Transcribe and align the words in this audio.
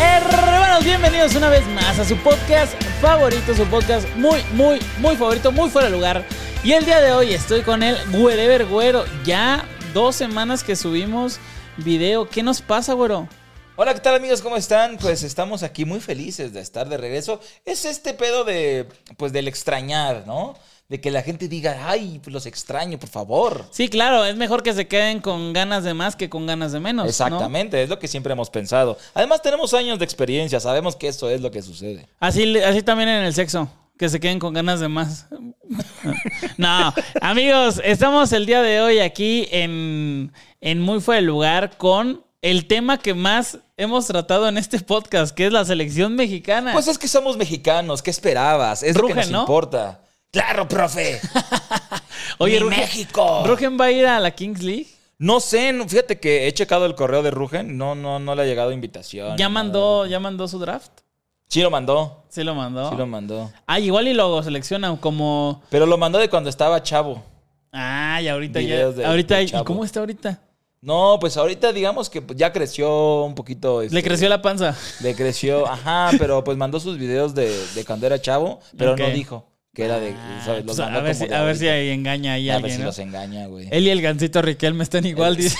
Hermanos, 0.00 0.84
bienvenidos 0.84 1.34
una 1.34 1.48
vez 1.48 1.66
más 1.66 1.98
a 1.98 2.04
su 2.04 2.16
podcast 2.18 2.72
favorito, 3.00 3.52
su 3.52 3.64
podcast 3.66 4.08
muy, 4.14 4.40
muy, 4.52 4.78
muy 4.98 5.16
favorito, 5.16 5.50
muy 5.50 5.68
fuera 5.70 5.88
de 5.88 5.96
lugar. 5.96 6.24
Y 6.62 6.72
el 6.72 6.84
día 6.84 7.00
de 7.00 7.12
hoy 7.12 7.32
estoy 7.32 7.62
con 7.62 7.82
el 7.82 7.96
Wherever 8.12 8.66
Güero. 8.66 9.04
Ya 9.24 9.64
dos 9.94 10.14
semanas 10.14 10.62
que 10.62 10.76
subimos 10.76 11.40
video. 11.78 12.28
¿Qué 12.28 12.44
nos 12.44 12.62
pasa, 12.62 12.92
güero? 12.92 13.28
Hola, 13.74 13.92
¿qué 13.92 14.00
tal 14.00 14.14
amigos? 14.14 14.40
¿Cómo 14.40 14.56
están? 14.56 14.98
Pues 14.98 15.24
estamos 15.24 15.64
aquí 15.64 15.84
muy 15.84 15.98
felices 15.98 16.52
de 16.52 16.60
estar 16.60 16.88
de 16.88 16.96
regreso. 16.96 17.40
Es 17.64 17.84
este 17.84 18.14
pedo 18.14 18.44
de, 18.44 18.86
pues 19.16 19.32
del 19.32 19.48
extrañar, 19.48 20.24
¿no? 20.28 20.56
De 20.88 21.02
que 21.02 21.10
la 21.10 21.20
gente 21.20 21.48
diga, 21.48 21.86
ay, 21.86 22.18
pues 22.22 22.32
los 22.32 22.46
extraño, 22.46 22.98
por 22.98 23.10
favor. 23.10 23.66
Sí, 23.70 23.90
claro, 23.90 24.24
es 24.24 24.36
mejor 24.36 24.62
que 24.62 24.72
se 24.72 24.88
queden 24.88 25.20
con 25.20 25.52
ganas 25.52 25.84
de 25.84 25.92
más 25.92 26.16
que 26.16 26.30
con 26.30 26.46
ganas 26.46 26.72
de 26.72 26.80
menos. 26.80 27.04
¿no? 27.04 27.10
Exactamente, 27.10 27.82
es 27.82 27.90
lo 27.90 27.98
que 27.98 28.08
siempre 28.08 28.32
hemos 28.32 28.48
pensado. 28.48 28.96
Además 29.12 29.42
tenemos 29.42 29.74
años 29.74 29.98
de 29.98 30.06
experiencia, 30.06 30.60
sabemos 30.60 30.96
que 30.96 31.08
eso 31.08 31.28
es 31.28 31.42
lo 31.42 31.50
que 31.50 31.60
sucede. 31.60 32.08
Así, 32.20 32.58
así 32.60 32.82
también 32.82 33.10
en 33.10 33.24
el 33.24 33.34
sexo. 33.34 33.68
Que 33.98 34.08
se 34.08 34.18
queden 34.18 34.38
con 34.38 34.54
ganas 34.54 34.80
de 34.80 34.88
más. 34.88 35.26
no, 36.56 36.94
amigos, 37.20 37.82
estamos 37.84 38.32
el 38.32 38.46
día 38.46 38.62
de 38.62 38.80
hoy 38.80 39.00
aquí 39.00 39.46
en, 39.50 40.32
en 40.62 40.80
Muy 40.80 41.00
Fue 41.00 41.18
el 41.18 41.26
Lugar 41.26 41.76
con 41.76 42.24
el 42.40 42.66
tema 42.66 42.96
que 42.98 43.12
más 43.12 43.58
hemos 43.76 44.06
tratado 44.06 44.48
en 44.48 44.56
este 44.56 44.80
podcast, 44.80 45.34
que 45.34 45.46
es 45.46 45.52
la 45.52 45.66
selección 45.66 46.14
mexicana. 46.14 46.72
Pues 46.72 46.88
es 46.88 46.96
que 46.96 47.08
somos 47.08 47.36
mexicanos, 47.36 48.00
¿qué 48.00 48.10
esperabas? 48.10 48.82
Es 48.82 48.94
lo 48.94 49.02
Rugen, 49.02 49.16
que 49.16 49.22
nos 49.22 49.30
¿no? 49.30 49.40
importa. 49.40 50.00
Claro, 50.30 50.68
profe. 50.68 51.20
Oye, 52.38 52.60
Rugen- 52.60 52.80
México. 52.80 53.44
¿Rugen 53.46 53.78
va 53.80 53.86
a 53.86 53.90
ir 53.90 54.06
a 54.06 54.20
la 54.20 54.30
Kings 54.30 54.62
League? 54.62 54.86
No 55.18 55.40
sé, 55.40 55.74
fíjate 55.88 56.20
que 56.20 56.46
he 56.46 56.52
checado 56.54 56.86
el 56.86 56.94
correo 56.94 57.22
de 57.24 57.32
Rugen, 57.32 57.76
no, 57.76 57.94
no, 57.96 58.20
no 58.20 58.34
le 58.36 58.42
ha 58.42 58.44
llegado 58.44 58.70
invitación. 58.70 59.36
¿Ya 59.36 59.48
mandó, 59.48 60.06
ya 60.06 60.20
mandó 60.20 60.46
su 60.46 60.58
draft? 60.60 60.92
Sí 61.48 61.60
lo 61.62 61.70
mandó, 61.70 62.24
Sí 62.28 62.44
lo 62.44 62.54
mandó. 62.54 62.90
sí 62.90 62.96
lo 62.96 63.06
mandó. 63.06 63.50
Ah, 63.66 63.80
igual 63.80 64.06
y 64.06 64.12
lo 64.14 64.42
seleccionan 64.42 64.96
como... 64.98 65.62
Pero 65.70 65.86
lo 65.86 65.96
mandó 65.98 66.18
de 66.18 66.28
cuando 66.28 66.50
estaba 66.50 66.80
chavo. 66.82 67.24
Ah, 67.72 68.20
y 68.22 68.28
ahorita 68.28 68.60
ya... 68.60 68.90
De- 68.90 69.04
ahorita, 69.04 69.36
de 69.38 69.44
¿y 69.44 69.64
cómo 69.64 69.82
está 69.84 70.00
ahorita? 70.00 70.40
No, 70.80 71.16
pues 71.20 71.36
ahorita 71.36 71.72
digamos 71.72 72.08
que 72.08 72.22
ya 72.36 72.52
creció 72.52 73.24
un 73.24 73.34
poquito. 73.34 73.80
Le 73.80 73.86
este, 73.86 74.02
creció 74.04 74.28
la 74.28 74.40
panza. 74.40 74.76
Le 75.00 75.16
creció, 75.16 75.66
ajá, 75.66 76.10
pero 76.18 76.44
pues 76.44 76.56
mandó 76.56 76.78
sus 76.78 76.96
videos 76.98 77.34
de, 77.34 77.48
de 77.74 77.84
cuando 77.84 78.06
era 78.06 78.20
chavo, 78.20 78.60
pero 78.76 78.96
no 78.96 79.08
dijo 79.08 79.47
que 79.78 79.84
era 79.84 80.00
de. 80.00 80.10
Ah, 80.10 80.42
¿sabes? 80.44 80.64
Los 80.64 80.74
pues, 80.74 80.78
mandó 80.80 80.98
a 80.98 81.02
ver, 81.02 81.14
si, 81.14 81.26
de 81.28 81.34
a 81.36 81.42
ver 81.44 81.56
si 81.56 81.68
ahí 81.68 81.90
engaña 81.90 82.32
ahí 82.32 82.50
A 82.50 82.54
ver 82.54 82.64
alguien, 82.64 82.78
si 82.78 82.80
¿no? 82.80 82.86
los 82.86 82.98
engaña, 82.98 83.46
güey. 83.46 83.68
Él 83.70 83.86
y 83.86 83.90
el 83.90 84.02
gancito 84.02 84.42
Riquelme 84.42 84.82
están 84.82 85.06
igual, 85.06 85.36
dice. 85.36 85.56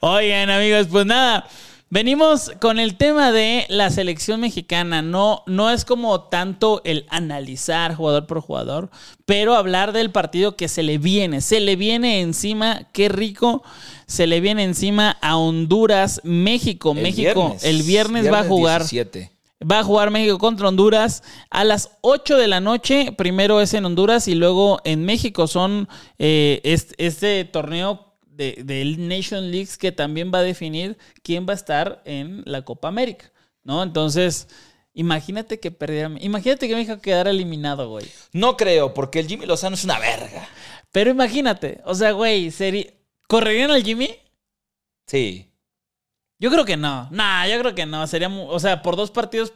Oigan, 0.00 0.50
amigos, 0.50 0.88
pues 0.90 1.06
nada. 1.06 1.48
Venimos 1.88 2.52
con 2.60 2.78
el 2.80 2.96
tema 2.98 3.32
de 3.32 3.64
la 3.70 3.88
selección 3.88 4.40
mexicana. 4.40 5.00
No, 5.00 5.42
no 5.46 5.70
es 5.70 5.86
como 5.86 6.20
tanto 6.24 6.82
el 6.84 7.06
analizar 7.08 7.94
jugador 7.94 8.26
por 8.26 8.42
jugador, 8.42 8.90
pero 9.24 9.54
hablar 9.54 9.92
del 9.92 10.10
partido 10.10 10.54
que 10.54 10.68
se 10.68 10.82
le 10.82 10.98
viene. 10.98 11.40
Se 11.40 11.60
le 11.60 11.76
viene 11.76 12.20
encima, 12.20 12.88
qué 12.92 13.08
rico. 13.08 13.62
Se 14.06 14.26
le 14.26 14.42
viene 14.42 14.64
encima 14.64 15.16
a 15.22 15.38
Honduras, 15.38 16.20
México. 16.24 16.92
El 16.92 17.02
México 17.04 17.42
viernes, 17.42 17.64
el 17.64 17.82
viernes, 17.84 18.30
va 18.30 18.40
a 18.40 18.44
jugar. 18.44 18.82
17. 18.82 19.37
Va 19.60 19.80
a 19.80 19.84
jugar 19.84 20.10
México 20.10 20.38
contra 20.38 20.68
Honduras 20.68 21.22
a 21.50 21.64
las 21.64 21.90
8 22.02 22.36
de 22.38 22.46
la 22.46 22.60
noche. 22.60 23.12
Primero 23.16 23.60
es 23.60 23.74
en 23.74 23.84
Honduras 23.84 24.28
y 24.28 24.34
luego 24.36 24.80
en 24.84 25.04
México. 25.04 25.46
Son 25.48 25.88
eh, 26.18 26.60
este, 26.62 26.94
este 27.06 27.44
torneo 27.44 28.14
de- 28.24 28.62
del 28.64 29.08
Nation 29.08 29.50
Leagues 29.50 29.76
que 29.76 29.90
también 29.90 30.30
va 30.32 30.38
a 30.38 30.42
definir 30.42 30.96
quién 31.24 31.44
va 31.46 31.52
a 31.52 31.56
estar 31.56 32.02
en 32.04 32.42
la 32.46 32.62
Copa 32.62 32.86
América. 32.88 33.32
¿No? 33.64 33.82
Entonces, 33.82 34.46
imagínate 34.94 35.58
que 35.58 35.70
perdiera. 35.72 36.10
Imagínate 36.20 36.68
que 36.68 36.76
México 36.76 37.00
quedara 37.00 37.30
eliminado, 37.30 37.88
güey. 37.90 38.06
No 38.32 38.56
creo, 38.56 38.94
porque 38.94 39.18
el 39.18 39.26
Jimmy 39.26 39.44
Lozano 39.46 39.74
es 39.74 39.82
una 39.84 39.98
verga. 39.98 40.48
Pero 40.92 41.10
imagínate, 41.10 41.80
o 41.84 41.94
sea, 41.96 42.12
güey, 42.12 42.50
sería. 42.52 42.86
¿Correrían 43.26 43.72
al 43.72 43.82
Jimmy? 43.84 44.08
Sí. 45.06 45.47
Yo 46.38 46.50
creo 46.50 46.64
que 46.64 46.76
no. 46.76 47.08
Nah, 47.10 47.46
yo 47.46 47.58
creo 47.60 47.74
que 47.74 47.86
no. 47.86 48.06
Sería, 48.06 48.28
mu- 48.28 48.48
o 48.48 48.60
sea, 48.60 48.82
por 48.82 48.96
dos 48.96 49.10
partidos 49.10 49.52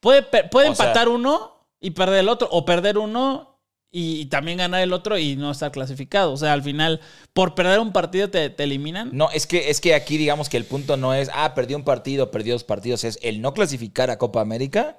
puede, 0.00 0.22
puede 0.22 0.66
sea- 0.74 0.86
empatar 0.86 1.08
uno 1.08 1.66
y 1.80 1.90
perder 1.90 2.20
el 2.20 2.28
otro, 2.28 2.48
o 2.50 2.64
perder 2.64 2.98
uno 2.98 3.58
y, 3.90 4.20
y 4.22 4.26
también 4.26 4.58
ganar 4.58 4.80
el 4.82 4.92
otro 4.92 5.18
y 5.18 5.36
no 5.36 5.50
estar 5.50 5.70
clasificado. 5.72 6.32
O 6.32 6.36
sea, 6.36 6.52
al 6.52 6.62
final, 6.62 7.00
por 7.32 7.54
perder 7.54 7.80
un 7.80 7.92
partido 7.92 8.30
te, 8.30 8.48
te 8.50 8.64
eliminan. 8.64 9.10
No, 9.12 9.28
es 9.30 9.46
que, 9.46 9.70
es 9.70 9.80
que 9.80 9.94
aquí 9.94 10.16
digamos 10.16 10.48
que 10.48 10.56
el 10.56 10.64
punto 10.64 10.96
no 10.96 11.14
es, 11.14 11.30
ah, 11.34 11.54
perdió 11.54 11.76
un 11.76 11.84
partido, 11.84 12.30
perdió 12.30 12.54
dos 12.54 12.64
partidos, 12.64 13.04
es 13.04 13.18
el 13.22 13.40
no 13.40 13.52
clasificar 13.54 14.10
a 14.10 14.18
Copa 14.18 14.40
América. 14.40 14.98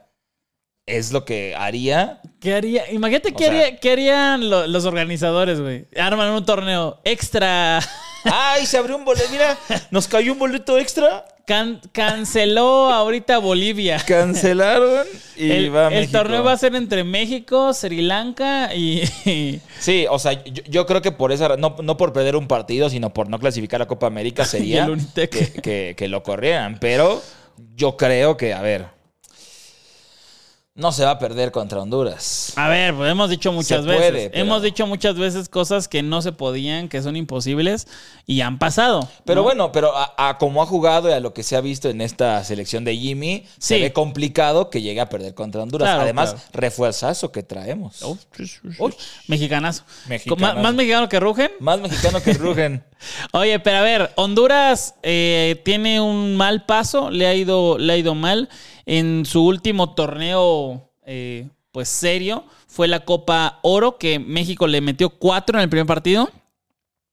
Es 0.88 1.12
lo 1.12 1.26
que 1.26 1.56
haría. 1.58 2.22
¿Qué 2.40 2.54
haría? 2.54 2.92
Imagínate 2.92 3.34
qué, 3.34 3.46
sea- 3.46 3.54
haría- 3.54 3.80
qué 3.80 3.92
harían 3.92 4.50
lo- 4.52 4.68
los 4.68 4.86
organizadores, 4.86 5.60
güey. 5.60 5.88
Arman 5.98 6.30
un 6.30 6.46
torneo 6.46 7.00
extra. 7.04 7.80
¡Ay, 8.26 8.66
se 8.66 8.78
abrió 8.78 8.96
un 8.98 9.06
boleto! 9.06 9.28
Mira, 9.32 9.58
nos 9.92 10.08
cayó 10.08 10.34
un 10.34 10.40
boleto 10.40 10.78
extra. 10.78 11.26
Can- 11.46 11.80
canceló 11.92 12.90
ahorita 12.92 13.38
Bolivia. 13.38 14.00
Cancelaron 14.06 15.06
y 15.36 15.52
el, 15.52 15.76
va 15.76 15.86
a 15.86 15.88
el 15.90 16.00
México. 16.02 16.18
torneo 16.18 16.44
va 16.44 16.54
a 16.54 16.58
ser 16.58 16.74
entre 16.76 17.04
México, 17.04 17.72
Sri 17.72 18.02
Lanka 18.02 18.74
y, 18.74 19.04
Sí, 19.80 20.08
o 20.10 20.18
sea, 20.18 20.44
yo, 20.44 20.64
yo 20.68 20.86
creo 20.88 21.04
que 21.04 21.12
por 21.12 21.32
esa 21.32 21.56
no, 21.56 21.76
no 21.84 21.98
por 21.98 22.14
perder 22.14 22.36
un 22.36 22.48
partido, 22.48 22.90
sino 22.90 23.14
por 23.14 23.30
no 23.30 23.38
clasificar 23.40 23.80
a 23.82 23.86
Copa 23.88 24.08
América 24.08 24.44
sería 24.46 24.88
que, 25.14 25.28
que- 25.30 25.94
que 25.96 26.08
lo 26.08 26.24
corrieran. 26.24 26.80
Pero 26.80 27.22
yo 27.76 27.96
creo 27.96 28.38
que, 28.38 28.54
a 28.56 28.62
ver, 28.64 28.88
no 30.76 30.92
se 30.92 31.06
va 31.06 31.12
a 31.12 31.20
perder 31.20 31.54
contra 31.54 31.82
Honduras. 31.82 32.52
A 32.58 32.68
ver, 32.68 32.94
pues 32.94 33.10
hemos 33.10 33.30
dicho 33.30 33.54
muchas 33.54 33.82
Se 33.86 33.88
veces. 33.90 34.12
puede, 34.12 34.30
pero- 34.30 34.44
Hemos 34.44 34.62
dicho 34.62 34.86
muchas 34.86 35.16
veces 35.16 35.48
cosas 35.48 35.88
que 35.88 36.04
no 36.04 36.22
se 36.22 36.34
podían, 36.34 36.90
que 36.90 37.02
son 37.02 37.16
imposibles 37.16 37.88
y 38.26 38.42
han 38.42 38.60
pasado. 38.60 39.08
Pero 39.24 39.38
¿no? 39.40 39.44
bueno, 39.44 39.72
pero 39.72 39.96
a, 39.96 40.14
a 40.18 40.38
como 40.38 40.62
ha 40.62 40.66
jugado 40.66 41.10
y 41.10 41.14
a 41.14 41.22
lo 41.22 41.34
que 41.34 41.44
se 41.44 41.56
ha 41.56 41.62
visto 41.62 41.90
en 41.90 42.02
esta 42.02 42.44
selección 42.44 42.84
de 42.84 42.98
Jimmy, 42.98 43.46
se 43.58 43.76
Sí. 43.78 43.82
ve 43.84 43.94
complicado 43.94 44.70
que 44.70 44.82
llegue 44.82 45.00
a 45.00 45.08
perder 45.08 45.34
contra 45.34 45.64
Honduras. 45.64 45.88
Claro, 45.88 46.02
Además, 46.02 46.32
claro. 46.34 46.46
refuerzazo 46.52 47.32
que 47.32 47.42
traemos. 47.42 47.96
Sí, 48.36 48.46
sí. 48.46 48.60
Uy. 48.78 48.94
Mexicanazo. 49.28 49.84
Mexicanazo. 50.10 50.56
¿Más, 50.56 50.62
más 50.62 50.74
mexicano 50.74 51.08
que 51.08 51.20
Rugen? 51.22 51.52
Más 51.62 51.80
mexicano 51.80 52.22
que 52.22 52.34
Rugen. 52.34 52.84
Oye, 53.32 53.60
pero 53.62 53.78
a 53.78 53.82
ver, 53.82 54.12
Honduras 54.16 54.96
eh, 55.04 55.62
tiene 55.64 56.02
un 56.02 56.36
mal 56.36 56.66
paso, 56.66 57.10
le 57.12 57.28
ha 57.28 57.34
ido, 57.34 57.78
le 57.78 57.94
ha 57.94 57.98
ido 57.98 58.14
mal. 58.14 58.50
En 58.86 59.26
su 59.26 59.46
último 59.46 59.94
torneo, 59.96 60.92
eh, 61.06 61.50
pues 61.72 61.90
serio, 61.90 62.46
fue 62.68 62.88
la 62.88 63.06
Copa 63.06 63.60
Oro, 63.64 63.98
que 63.98 64.20
México 64.20 64.68
le 64.68 64.82
metió 64.82 65.10
cuatro 65.10 65.58
en 65.58 65.64
el 65.64 65.70
primer 65.70 65.88
partido. 65.88 66.30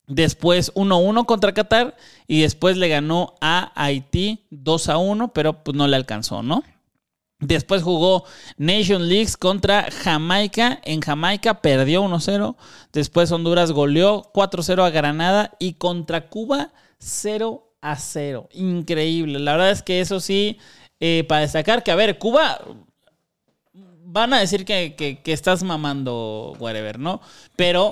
Después 0.06 0.74
1-1 0.74 1.24
contra 1.26 1.54
Qatar 1.54 1.96
y 2.26 2.42
después 2.42 2.76
le 2.76 2.88
ganó 2.88 3.34
a 3.40 3.72
Haití 3.74 4.44
2-1, 4.50 5.32
pero 5.32 5.62
pues 5.62 5.76
no 5.76 5.86
le 5.86 5.96
alcanzó, 5.96 6.42
¿no? 6.42 6.62
Después 7.42 7.82
jugó 7.82 8.24
Nation 8.56 9.08
Leagues 9.08 9.36
contra 9.36 9.90
Jamaica. 9.90 10.80
En 10.84 11.00
Jamaica 11.00 11.60
perdió 11.60 12.04
1-0. 12.04 12.54
Después 12.92 13.32
Honduras 13.32 13.72
goleó 13.72 14.30
4-0 14.32 14.84
a 14.84 14.90
Granada. 14.90 15.56
Y 15.58 15.74
contra 15.74 16.28
Cuba 16.28 16.70
0-0. 17.00 18.48
Increíble. 18.52 19.40
La 19.40 19.52
verdad 19.52 19.72
es 19.72 19.82
que 19.82 20.00
eso 20.00 20.20
sí, 20.20 20.58
eh, 21.04 21.24
para 21.24 21.40
destacar 21.40 21.82
que, 21.82 21.90
a 21.90 21.96
ver, 21.96 22.16
Cuba 22.16 22.60
van 24.04 24.32
a 24.32 24.38
decir 24.38 24.64
que, 24.64 24.94
que, 24.94 25.32
estás 25.32 25.64
mamando, 25.64 26.54
whatever, 26.60 27.00
¿no? 27.00 27.20
Pero 27.56 27.90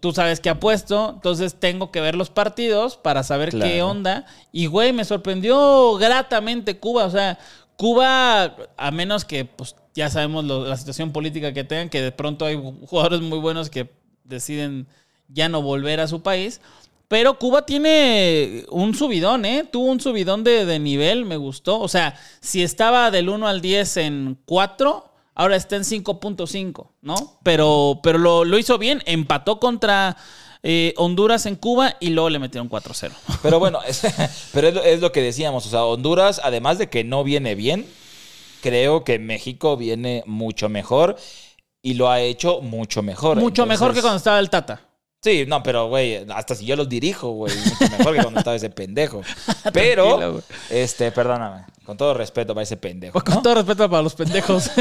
tú 0.00 0.12
sabes 0.12 0.40
que 0.40 0.48
apuesto, 0.48 1.10
entonces 1.16 1.56
tengo 1.60 1.92
que 1.92 2.00
ver 2.00 2.14
los 2.14 2.30
partidos 2.30 2.96
para 2.96 3.22
saber 3.22 3.50
qué 3.50 3.82
onda. 3.82 4.24
Y, 4.50 4.64
güey, 4.64 4.94
me 4.94 5.04
sorprendió 5.04 5.96
gratamente 5.96 6.78
Cuba. 6.78 7.04
O 7.04 7.10
sea, 7.10 7.38
Cuba, 7.76 8.56
a 8.78 8.90
menos 8.92 9.26
que, 9.26 9.44
pues, 9.44 9.76
ya 9.94 10.08
sabemos 10.08 10.42
la 10.46 10.76
situación 10.78 11.12
política 11.12 11.52
que 11.52 11.64
tengan, 11.64 11.90
que 11.90 12.00
de 12.00 12.12
pronto 12.12 12.46
hay 12.46 12.56
jugadores 12.86 13.20
muy 13.20 13.40
buenos 13.40 13.68
que 13.68 13.90
deciden 14.24 14.86
ya 15.28 15.50
no 15.50 15.60
volver 15.60 16.00
a 16.00 16.08
su 16.08 16.22
país. 16.22 16.62
Pero 17.08 17.38
Cuba 17.38 17.64
tiene 17.64 18.64
un 18.70 18.94
subidón, 18.94 19.46
¿eh? 19.46 19.64
Tuvo 19.70 19.86
un 19.86 20.00
subidón 20.00 20.44
de, 20.44 20.66
de 20.66 20.78
nivel, 20.78 21.24
me 21.24 21.36
gustó. 21.36 21.80
O 21.80 21.88
sea, 21.88 22.14
si 22.40 22.62
estaba 22.62 23.10
del 23.10 23.30
1 23.30 23.48
al 23.48 23.62
10 23.62 23.96
en 23.96 24.38
4, 24.44 25.10
ahora 25.34 25.56
está 25.56 25.76
en 25.76 25.84
5.5, 25.84 26.88
¿no? 27.00 27.38
Pero, 27.42 28.00
pero 28.02 28.18
lo, 28.18 28.44
lo 28.44 28.58
hizo 28.58 28.76
bien, 28.76 29.02
empató 29.06 29.58
contra 29.58 30.18
eh, 30.62 30.92
Honduras 30.96 31.46
en 31.46 31.54
Cuba 31.54 31.96
y 32.00 32.10
luego 32.10 32.30
le 32.30 32.38
metieron 32.38 32.68
4-0. 32.68 33.12
Pero 33.42 33.58
bueno, 33.58 33.80
es, 33.86 34.02
pero 34.52 34.68
es 34.68 35.00
lo, 35.00 35.12
que 35.12 35.22
decíamos, 35.22 35.66
o 35.66 35.70
sea, 35.70 35.84
Honduras, 35.84 36.40
además 36.42 36.78
de 36.78 36.88
que 36.88 37.04
no 37.04 37.22
viene 37.22 37.54
bien, 37.54 37.86
creo 38.60 39.04
que 39.04 39.18
México 39.18 39.76
viene 39.76 40.24
mucho 40.26 40.68
mejor 40.68 41.16
y 41.80 41.94
lo 41.94 42.10
ha 42.10 42.20
hecho 42.20 42.60
mucho 42.60 43.02
mejor. 43.02 43.38
Mucho 43.38 43.66
mejor 43.66 43.94
que 43.94 44.00
cuando 44.00 44.18
estaba 44.18 44.40
el 44.40 44.50
Tata. 44.50 44.87
Sí, 45.20 45.44
no, 45.48 45.64
pero 45.64 45.88
güey, 45.88 46.24
hasta 46.30 46.54
si 46.54 46.64
yo 46.64 46.76
los 46.76 46.88
dirijo, 46.88 47.30
güey, 47.30 47.52
mucho 47.56 47.96
mejor 47.98 48.14
que 48.14 48.22
cuando 48.22 48.38
estaba 48.38 48.54
ese 48.54 48.70
pendejo. 48.70 49.22
Pero, 49.72 50.40
este, 50.70 51.10
perdóname, 51.10 51.64
con 51.84 51.96
todo 51.96 52.14
respeto 52.14 52.54
para 52.54 52.62
ese 52.62 52.76
pendejo. 52.76 53.20
Con 53.24 53.42
todo 53.42 53.56
respeto 53.56 53.90
para 53.90 54.02
los 54.02 54.14
pendejos. 54.14 54.70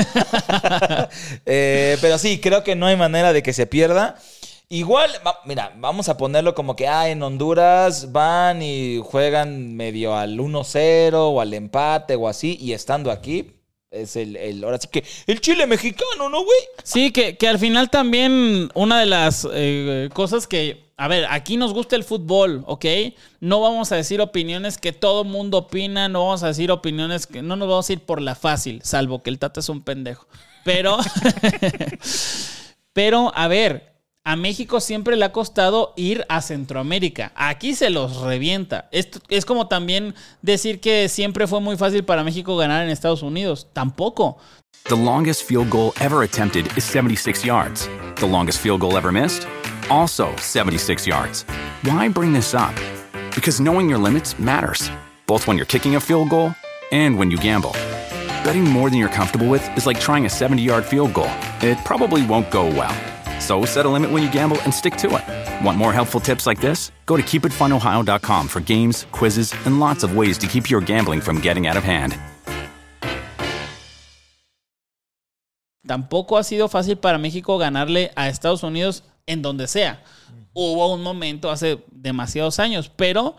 Eh, 1.46 1.98
pero 2.02 2.18
sí, 2.18 2.40
creo 2.40 2.64
que 2.64 2.76
no 2.76 2.86
hay 2.86 2.96
manera 2.96 3.32
de 3.32 3.42
que 3.42 3.54
se 3.54 3.66
pierda. 3.66 4.18
Igual, 4.70 5.10
mira, 5.46 5.74
vamos 5.78 6.10
a 6.10 6.18
ponerlo 6.18 6.54
como 6.54 6.76
que 6.76 6.88
ah, 6.88 7.10
en 7.10 7.24
Honduras 7.24 8.12
van 8.12 8.62
y 8.62 9.00
juegan 9.04 9.76
medio 9.76 10.16
al 10.16 10.38
1-0 10.38 11.14
o 11.14 11.40
al 11.40 11.54
empate 11.54 12.16
o 12.16 12.28
así, 12.28 12.58
y 12.60 12.74
estando 12.74 13.12
aquí, 13.12 13.57
es 13.92 14.16
el, 14.16 14.36
el, 14.36 14.64
ahora 14.64 14.78
sí 14.80 14.88
que 14.92 15.04
el 15.28 15.40
chile 15.42 15.66
mexicano, 15.68 16.30
¿no, 16.30 16.44
güey? 16.44 16.60
Sí, 16.84 17.12
que, 17.12 17.38
que, 17.38 17.48
al 17.48 17.60
final 17.60 17.90
también 17.90 18.70
una 18.74 19.00
de 19.00 19.06
las 19.06 19.48
eh, 19.52 20.10
cosas 20.14 20.48
que, 20.48 20.92
a 20.98 21.08
ver, 21.08 21.26
aquí 21.30 21.58
nos 21.58 21.74
gusta 21.74 21.96
el 21.96 22.04
fútbol, 22.04 22.64
¿ok? 22.68 22.86
No 23.40 23.62
vamos 23.62 23.92
a 23.92 23.96
decir 23.96 24.20
opiniones 24.20 24.78
que 24.78 24.92
todo 24.92 25.24
mundo 25.24 25.60
opina, 25.60 26.10
no 26.10 26.26
vamos 26.26 26.44
a 26.44 26.48
decir 26.48 26.72
opiniones 26.72 27.28
que 27.28 27.42
no 27.42 27.56
nos 27.56 27.68
vamos 27.68 27.90
a 27.90 27.94
ir 27.94 28.00
por 28.02 28.22
la 28.22 28.36
fácil, 28.36 28.82
salvo 28.84 29.24
que 29.24 29.30
el 29.30 29.40
Tata 29.40 29.62
es 29.62 29.70
un 29.70 29.82
pendejo. 29.82 30.28
Pero, 30.66 30.98
pero, 32.94 33.32
a 33.36 33.48
ver, 33.48 33.97
a 34.28 34.36
México 34.36 34.82
siempre 34.82 35.16
le 35.16 35.24
ha 35.24 35.32
costado 35.32 35.94
ir 35.96 36.26
a 36.28 36.42
Centroamérica. 36.42 37.32
Aquí 37.34 37.74
se 37.74 37.90
los 37.90 38.18
revienta. 38.18 38.90
Esto 38.92 39.20
es 39.30 39.46
como 39.46 39.70
también 39.70 40.16
decir 40.42 40.82
que 40.82 41.08
siempre 41.08 41.48
fue 41.48 41.62
muy 41.62 41.78
fácil 41.78 42.04
para 42.04 42.26
México 42.26 42.58
ganar 42.58 42.84
en 42.84 42.90
Estados 42.90 43.24
Unidos. 43.24 43.68
Tampoco. 43.72 44.38
The 44.90 44.98
longest 44.98 45.44
field 45.44 45.70
goal 45.70 45.94
ever 46.02 46.24
attempted 46.24 46.68
is 46.76 46.84
76 46.84 47.46
yards. 47.46 47.90
The 48.18 48.28
longest 48.28 48.60
field 48.60 48.82
goal 48.82 48.98
ever 48.98 49.14
missed? 49.14 49.48
Also 49.90 50.36
76 50.36 51.08
yards. 51.08 51.46
Why 51.84 52.10
bring 52.10 52.34
this 52.34 52.54
up? 52.54 52.76
Because 53.34 53.62
knowing 53.62 53.88
your 53.88 54.00
limits 54.00 54.38
matters, 54.38 54.92
both 55.26 55.48
when 55.48 55.56
you're 55.56 55.66
kicking 55.66 55.96
a 55.96 56.02
field 56.02 56.32
goal 56.32 56.54
and 56.92 57.18
when 57.18 57.32
you 57.32 57.38
gamble. 57.38 57.72
Betting 58.44 58.66
more 58.66 58.90
than 58.90 59.00
you're 59.00 59.08
comfortable 59.08 59.48
with 59.48 59.66
is 59.78 59.86
like 59.88 60.02
trying 60.02 60.26
a 60.26 60.30
70 60.30 60.62
yard 60.62 60.84
field 60.84 61.14
goal. 61.14 61.32
It 61.62 61.78
probably 61.86 62.26
won't 62.26 62.52
go 62.52 62.66
well. 62.66 62.94
So 63.48 63.64
set 63.66 63.86
a 63.86 63.90
limit 63.90 64.12
when 64.12 64.22
you 64.22 64.30
gamble 64.30 64.58
and 64.66 64.74
stick 64.74 64.98
to 64.98 65.08
it. 65.08 65.24
Want 65.66 65.78
more 65.78 65.94
helpful 65.94 66.20
tips 66.20 66.46
like 66.46 66.60
this? 66.60 66.92
Go 67.06 67.16
to 67.16 67.24
for 67.24 68.60
games, 68.60 69.06
quizzes, 69.14 69.54
and 69.66 69.80
lots 69.80 70.04
of 70.04 70.18
ways 70.18 70.38
to 70.40 70.48
keep 70.48 70.70
your 70.70 70.82
gambling 70.82 71.22
from 71.22 71.40
getting 71.40 71.66
out 71.66 71.78
of 71.78 71.84
hand. 71.86 72.18
Tampoco 75.88 76.38
ha 76.38 76.44
sido 76.44 76.68
fácil 76.68 76.98
para 76.98 77.18
México 77.18 77.58
ganarle 77.58 78.12
a 78.18 78.28
Estados 78.28 78.64
Unidos 78.64 79.06
en 79.26 79.42
donde 79.42 79.68
sea. 79.68 80.04
Hubo 80.54 80.94
un 80.94 81.02
momento 81.02 81.50
hace 81.50 81.82
demasiados 81.90 82.60
años, 82.60 82.92
pero 82.94 83.38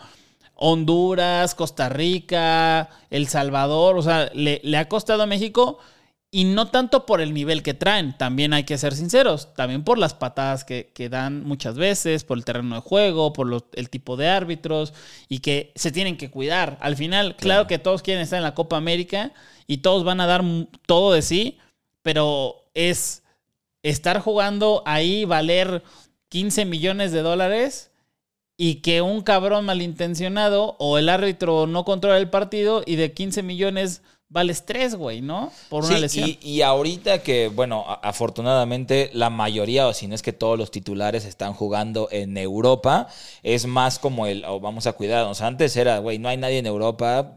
Honduras, 0.55 1.55
Costa 1.55 1.91
Rica, 1.91 2.89
El 3.11 3.29
Salvador, 3.29 3.99
o 3.99 4.03
sea, 4.03 4.31
le 4.33 4.79
ha 4.79 4.89
costado 4.89 5.25
a 5.25 5.27
México 5.27 5.81
y 6.31 6.45
no 6.45 6.69
tanto 6.69 7.07
por 7.07 7.23
el 7.23 7.33
nivel 7.33 7.63
que 7.63 7.73
traen, 7.73 8.17
también 8.17 8.53
hay 8.53 8.65
que 8.65 8.77
ser 8.77 8.95
sinceros, 8.95 9.55
también 9.55 9.83
por 9.83 9.97
las 9.97 10.13
patadas 10.13 10.65
que, 10.65 11.09
dan 11.11 11.43
muchas 11.45 11.77
veces, 11.77 12.25
por 12.25 12.37
el 12.37 12.45
terreno 12.45 12.75
de 12.75 12.81
juego, 12.83 13.33
por 13.33 13.65
el 13.73 13.91
tipo 13.91 14.17
de 14.19 14.29
árbitros 14.29 14.93
y 15.29 15.39
que 15.39 15.73
se 15.75 15.91
tienen 15.91 16.19
que 16.19 16.31
cuidar. 16.31 16.77
Al 16.81 16.97
final, 16.97 17.35
claro. 17.37 17.67
que 17.67 17.79
todos 17.79 18.03
quieren 18.03 18.23
estar 18.23 18.37
en 18.37 18.43
la 18.43 18.55
Copa 18.55 18.77
América 18.77 19.33
y 19.67 19.79
todos 19.79 20.05
van 20.05 20.21
a 20.21 20.27
dar 20.27 20.45
todo 20.87 21.13
de 21.13 21.23
sí, 21.23 21.59
pero 22.03 22.69
es 22.75 23.23
estar 23.83 24.21
jugando 24.21 24.83
ahí, 24.85 25.25
valer 25.25 25.83
15 26.29 26.67
millones 26.67 27.11
de 27.11 27.23
dólares 27.23 27.91
y 28.59 28.77
que 28.77 29.01
un 29.01 29.23
cabrón 29.23 29.65
malintencionado 29.65 30.77
o 30.79 30.99
el 30.99 31.09
árbitro 31.09 31.67
no 31.67 31.85
controla 31.85 32.19
el 32.19 32.29
partido 32.29 32.83
y 32.85 32.97
de 32.97 33.13
15 33.15 33.43
millones 33.43 34.03
vales 34.29 34.65
tres, 34.65 34.95
güey, 34.95 35.21
¿no? 35.21 35.51
Por 35.69 35.85
una 35.85 35.99
lesión. 35.99 36.29
Y, 36.29 36.39
y, 36.43 36.63
ahorita 36.63 37.23
que, 37.23 37.49
bueno, 37.49 37.85
afortunadamente 38.03 39.11
la 39.13 39.31
mayoría, 39.31 39.87
o 39.87 39.95
si 39.95 40.07
no 40.07 40.15
es 40.15 40.23
que 40.23 40.33
todos 40.33 40.59
los 40.59 40.71
titulares 40.71 41.25
están 41.25 41.55
jugando 41.55 42.09
en 42.11 42.37
Europa, 42.37 43.09
es 43.43 43.67
más 43.67 43.99
como 43.99 44.27
el, 44.27 44.45
oh, 44.45 44.61
vamos 44.61 44.87
a 44.87 44.93
cuidarnos. 44.93 45.41
Antes 45.41 45.77
era, 45.77 45.99
güey, 45.99 46.19
no 46.19 46.29
hay 46.29 46.37
nadie 46.37 46.59
en 46.59 46.67
Europa, 46.67 47.37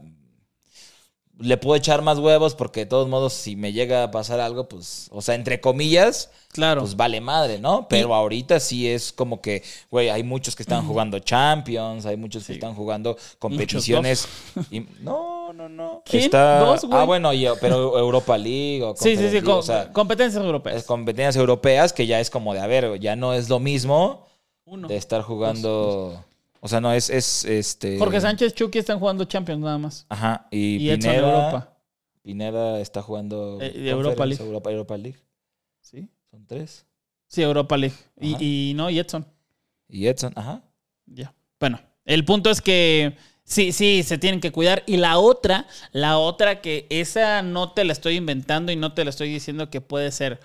le 1.42 1.56
puedo 1.56 1.76
echar 1.76 2.02
más 2.02 2.18
huevos 2.18 2.54
porque 2.54 2.80
de 2.80 2.86
todos 2.86 3.08
modos 3.08 3.32
si 3.32 3.56
me 3.56 3.72
llega 3.72 4.04
a 4.04 4.10
pasar 4.10 4.38
algo, 4.38 4.68
pues, 4.68 5.08
o 5.10 5.20
sea, 5.20 5.34
entre 5.34 5.60
comillas, 5.60 6.30
claro. 6.52 6.82
pues 6.82 6.96
vale 6.96 7.20
madre, 7.20 7.58
¿no? 7.58 7.88
Pero 7.88 8.14
ahorita 8.14 8.60
sí 8.60 8.88
es 8.88 9.12
como 9.12 9.40
que, 9.40 9.64
güey, 9.90 10.08
hay 10.08 10.22
muchos 10.22 10.54
que 10.54 10.62
están 10.62 10.86
jugando 10.86 11.18
Champions, 11.18 12.06
hay 12.06 12.16
muchos 12.16 12.46
que 12.46 12.52
están 12.52 12.74
jugando 12.74 13.16
competiciones. 13.38 14.28
Y, 14.70 14.80
no, 15.00 15.52
no, 15.52 15.68
no. 15.68 16.02
¿Quién? 16.04 16.24
Está, 16.24 16.74
ah, 16.74 17.04
bueno, 17.04 17.30
pero 17.60 17.98
Europa 17.98 18.38
League 18.38 18.82
o 18.82 18.94
Sí, 18.96 19.16
sí, 19.16 19.28
sí, 19.30 19.38
o 19.44 19.62
sea, 19.62 19.92
competencias 19.92 20.42
europeas. 20.42 20.84
Competencias 20.84 21.36
europeas 21.36 21.92
que 21.92 22.06
ya 22.06 22.20
es 22.20 22.30
como 22.30 22.54
de, 22.54 22.60
a 22.60 22.66
ver, 22.66 23.00
ya 23.00 23.16
no 23.16 23.34
es 23.34 23.48
lo 23.48 23.58
mismo 23.58 24.26
de 24.66 24.96
estar 24.96 25.22
jugando... 25.22 26.24
O 26.64 26.68
sea, 26.68 26.80
no 26.80 26.92
es, 26.92 27.10
es 27.10 27.44
este. 27.44 27.98
Jorge 27.98 28.20
Sánchez, 28.20 28.54
Chucky 28.54 28.78
están 28.78 29.00
jugando 29.00 29.24
Champions 29.24 29.60
nada 29.60 29.78
más. 29.78 30.06
Ajá. 30.08 30.46
Y, 30.52 30.78
Pineda, 30.78 31.16
Europa. 31.16 31.76
Pineda 32.22 32.80
está 32.80 33.02
jugando 33.02 33.58
eh, 33.60 33.90
Europa 33.90 34.24
League. 34.24 34.44
Europa, 34.44 34.96
League. 34.96 35.18
Sí. 35.80 36.08
Son 36.30 36.46
tres. 36.46 36.86
Sí, 37.26 37.42
Europa 37.42 37.76
League. 37.76 37.96
Y, 38.20 38.36
y, 38.70 38.74
no, 38.74 38.90
y 38.90 39.00
Edson. 39.00 39.26
Y 39.88 40.06
Edson, 40.06 40.32
ajá. 40.36 40.62
Ya. 41.06 41.34
Bueno, 41.58 41.80
el 42.04 42.24
punto 42.24 42.48
es 42.48 42.60
que 42.60 43.16
sí, 43.42 43.72
sí, 43.72 44.04
se 44.04 44.16
tienen 44.16 44.40
que 44.40 44.52
cuidar. 44.52 44.84
Y 44.86 44.98
la 44.98 45.18
otra, 45.18 45.66
la 45.90 46.16
otra 46.16 46.60
que 46.60 46.86
esa 46.90 47.42
no 47.42 47.72
te 47.72 47.82
la 47.82 47.92
estoy 47.92 48.14
inventando 48.14 48.70
y 48.70 48.76
no 48.76 48.94
te 48.94 49.02
la 49.02 49.10
estoy 49.10 49.32
diciendo 49.32 49.68
que 49.68 49.80
puede 49.80 50.12
ser. 50.12 50.38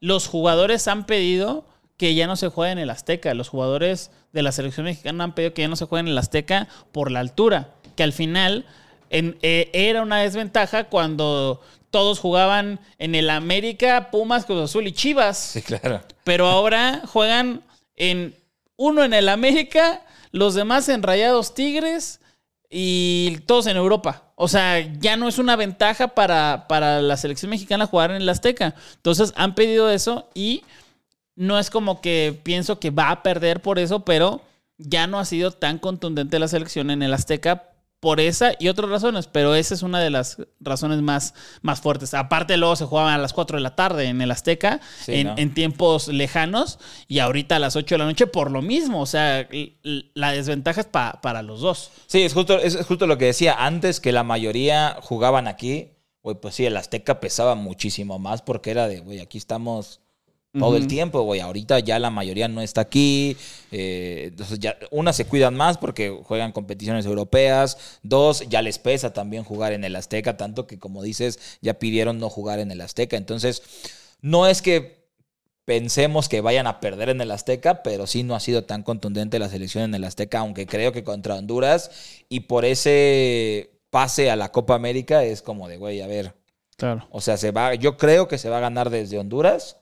Los 0.00 0.26
jugadores 0.26 0.86
han 0.86 1.06
pedido 1.06 1.64
que 1.96 2.14
ya 2.14 2.26
no 2.26 2.36
se 2.36 2.48
juegue 2.48 2.72
en 2.72 2.78
el 2.78 2.90
Azteca. 2.90 3.34
Los 3.34 3.48
jugadores 3.48 4.10
de 4.32 4.42
la 4.42 4.52
selección 4.52 4.86
mexicana 4.86 5.24
han 5.24 5.34
pedido 5.34 5.54
que 5.54 5.62
ya 5.62 5.68
no 5.68 5.76
se 5.76 5.86
juegue 5.86 6.00
en 6.00 6.08
el 6.08 6.18
Azteca 6.18 6.68
por 6.92 7.10
la 7.10 7.20
altura. 7.20 7.74
Que 7.96 8.02
al 8.02 8.12
final 8.12 8.66
eh, 9.10 9.70
era 9.72 10.02
una 10.02 10.20
desventaja 10.20 10.84
cuando 10.84 11.60
todos 11.90 12.18
jugaban 12.18 12.80
en 12.98 13.14
el 13.14 13.28
América, 13.28 14.10
Pumas, 14.10 14.46
Cruz 14.46 14.62
Azul 14.62 14.86
y 14.86 14.92
Chivas. 14.92 15.38
Sí, 15.38 15.62
claro. 15.62 16.00
Pero 16.24 16.46
ahora 16.46 17.02
juegan 17.06 17.62
en 17.96 18.34
uno 18.76 19.04
en 19.04 19.12
el 19.12 19.28
América, 19.28 20.02
los 20.30 20.54
demás 20.54 20.88
en 20.88 21.02
Rayados 21.02 21.54
Tigres 21.54 22.20
y 22.70 23.38
todos 23.46 23.66
en 23.66 23.76
Europa. 23.76 24.32
O 24.34 24.48
sea, 24.48 24.80
ya 24.98 25.16
no 25.16 25.28
es 25.28 25.38
una 25.38 25.54
ventaja 25.54 26.08
para, 26.08 26.64
para 26.66 27.02
la 27.02 27.18
selección 27.18 27.50
mexicana 27.50 27.86
jugar 27.86 28.10
en 28.10 28.22
el 28.22 28.28
Azteca. 28.28 28.74
Entonces 28.96 29.34
han 29.36 29.54
pedido 29.54 29.90
eso 29.90 30.30
y 30.34 30.64
no 31.36 31.58
es 31.58 31.70
como 31.70 32.00
que 32.00 32.38
pienso 32.42 32.78
que 32.78 32.90
va 32.90 33.10
a 33.10 33.22
perder 33.22 33.62
por 33.62 33.78
eso, 33.78 34.04
pero 34.04 34.42
ya 34.78 35.06
no 35.06 35.18
ha 35.18 35.24
sido 35.24 35.50
tan 35.52 35.78
contundente 35.78 36.38
la 36.38 36.48
selección 36.48 36.90
en 36.90 37.02
el 37.02 37.14
Azteca 37.14 37.68
por 38.00 38.18
esa 38.18 38.54
y 38.58 38.66
otras 38.66 38.90
razones, 38.90 39.28
pero 39.28 39.54
esa 39.54 39.74
es 39.74 39.82
una 39.84 40.00
de 40.00 40.10
las 40.10 40.38
razones 40.58 41.00
más, 41.02 41.34
más 41.62 41.80
fuertes. 41.80 42.14
Aparte, 42.14 42.56
luego 42.56 42.74
se 42.74 42.84
jugaban 42.84 43.14
a 43.14 43.18
las 43.18 43.32
4 43.32 43.58
de 43.58 43.62
la 43.62 43.76
tarde 43.76 44.06
en 44.06 44.20
el 44.20 44.32
Azteca, 44.32 44.80
Sí, 45.04 45.12
en, 45.14 45.26
¿no? 45.28 45.34
en 45.38 45.54
tiempos 45.54 46.08
lejanos, 46.08 46.80
y 47.06 47.20
ahorita 47.20 47.54
a 47.56 47.58
las 47.60 47.76
8 47.76 47.94
de 47.94 47.98
la 48.00 48.06
noche 48.06 48.26
por 48.26 48.50
lo 48.50 48.60
mismo. 48.60 49.00
O 49.00 49.06
sea, 49.06 49.46
la 50.14 50.32
desventaja 50.32 50.80
es 50.80 50.86
pa- 50.88 51.20
para 51.22 51.42
los 51.42 51.60
dos. 51.60 51.92
Sí, 52.08 52.22
es 52.22 52.34
justo, 52.34 52.58
es 52.58 52.84
justo 52.84 53.06
lo 53.06 53.18
que 53.18 53.26
decía 53.26 53.54
antes, 53.64 54.00
que 54.00 54.10
la 54.10 54.24
mayoría 54.24 54.98
jugaban 55.00 55.46
aquí. 55.46 55.90
Güey, 56.24 56.40
pues 56.40 56.56
sí, 56.56 56.66
el 56.66 56.76
Azteca 56.76 57.20
pesaba 57.20 57.54
muchísimo 57.54 58.18
más 58.18 58.42
porque 58.42 58.72
era 58.72 58.88
de, 58.88 58.98
güey, 58.98 59.20
aquí 59.20 59.38
estamos 59.38 60.00
todo 60.58 60.76
el 60.76 60.86
tiempo, 60.86 61.22
güey. 61.22 61.40
Ahorita 61.40 61.78
ya 61.80 61.98
la 61.98 62.10
mayoría 62.10 62.46
no 62.48 62.60
está 62.60 62.82
aquí. 62.82 63.36
eh, 63.70 64.24
entonces 64.28 64.58
ya, 64.58 64.76
una, 64.90 65.12
se 65.12 65.24
cuidan 65.24 65.54
más 65.54 65.78
porque 65.78 66.10
juegan 66.10 66.52
competiciones 66.52 67.06
europeas. 67.06 67.98
Dos, 68.02 68.46
ya 68.48 68.60
les 68.62 68.78
pesa 68.78 69.12
también 69.12 69.44
jugar 69.44 69.72
en 69.72 69.84
el 69.84 69.96
Azteca, 69.96 70.36
tanto 70.36 70.66
que 70.66 70.78
como 70.78 71.02
dices, 71.02 71.38
ya 71.62 71.74
pidieron 71.78 72.18
no 72.18 72.28
jugar 72.28 72.58
en 72.58 72.70
el 72.70 72.80
Azteca. 72.82 73.16
Entonces, 73.16 73.62
no 74.20 74.46
es 74.46 74.60
que 74.62 75.02
pensemos 75.64 76.28
que 76.28 76.40
vayan 76.40 76.66
a 76.66 76.80
perder 76.80 77.08
en 77.08 77.20
el 77.20 77.30
Azteca, 77.30 77.82
pero 77.82 78.06
sí 78.06 78.22
no 78.24 78.34
ha 78.34 78.40
sido 78.40 78.64
tan 78.64 78.82
contundente 78.82 79.38
la 79.38 79.48
selección 79.48 79.84
en 79.84 79.94
el 79.94 80.04
Azteca, 80.04 80.40
aunque 80.40 80.66
creo 80.66 80.92
que 80.92 81.04
contra 81.04 81.36
Honduras 81.36 81.90
y 82.28 82.40
por 82.40 82.64
ese 82.64 83.70
pase 83.90 84.30
a 84.30 84.36
la 84.36 84.50
Copa 84.50 84.74
América 84.74 85.22
es 85.24 85.40
como 85.40 85.68
de, 85.68 85.76
güey, 85.76 86.00
a 86.00 86.06
ver, 86.06 86.34
Claro. 86.76 87.06
o 87.10 87.20
sea, 87.20 87.36
se 87.36 87.52
va, 87.52 87.74
yo 87.76 87.96
creo 87.96 88.26
que 88.26 88.38
se 88.38 88.48
va 88.48 88.58
a 88.58 88.60
ganar 88.60 88.90
desde 88.90 89.18
Honduras, 89.18 89.76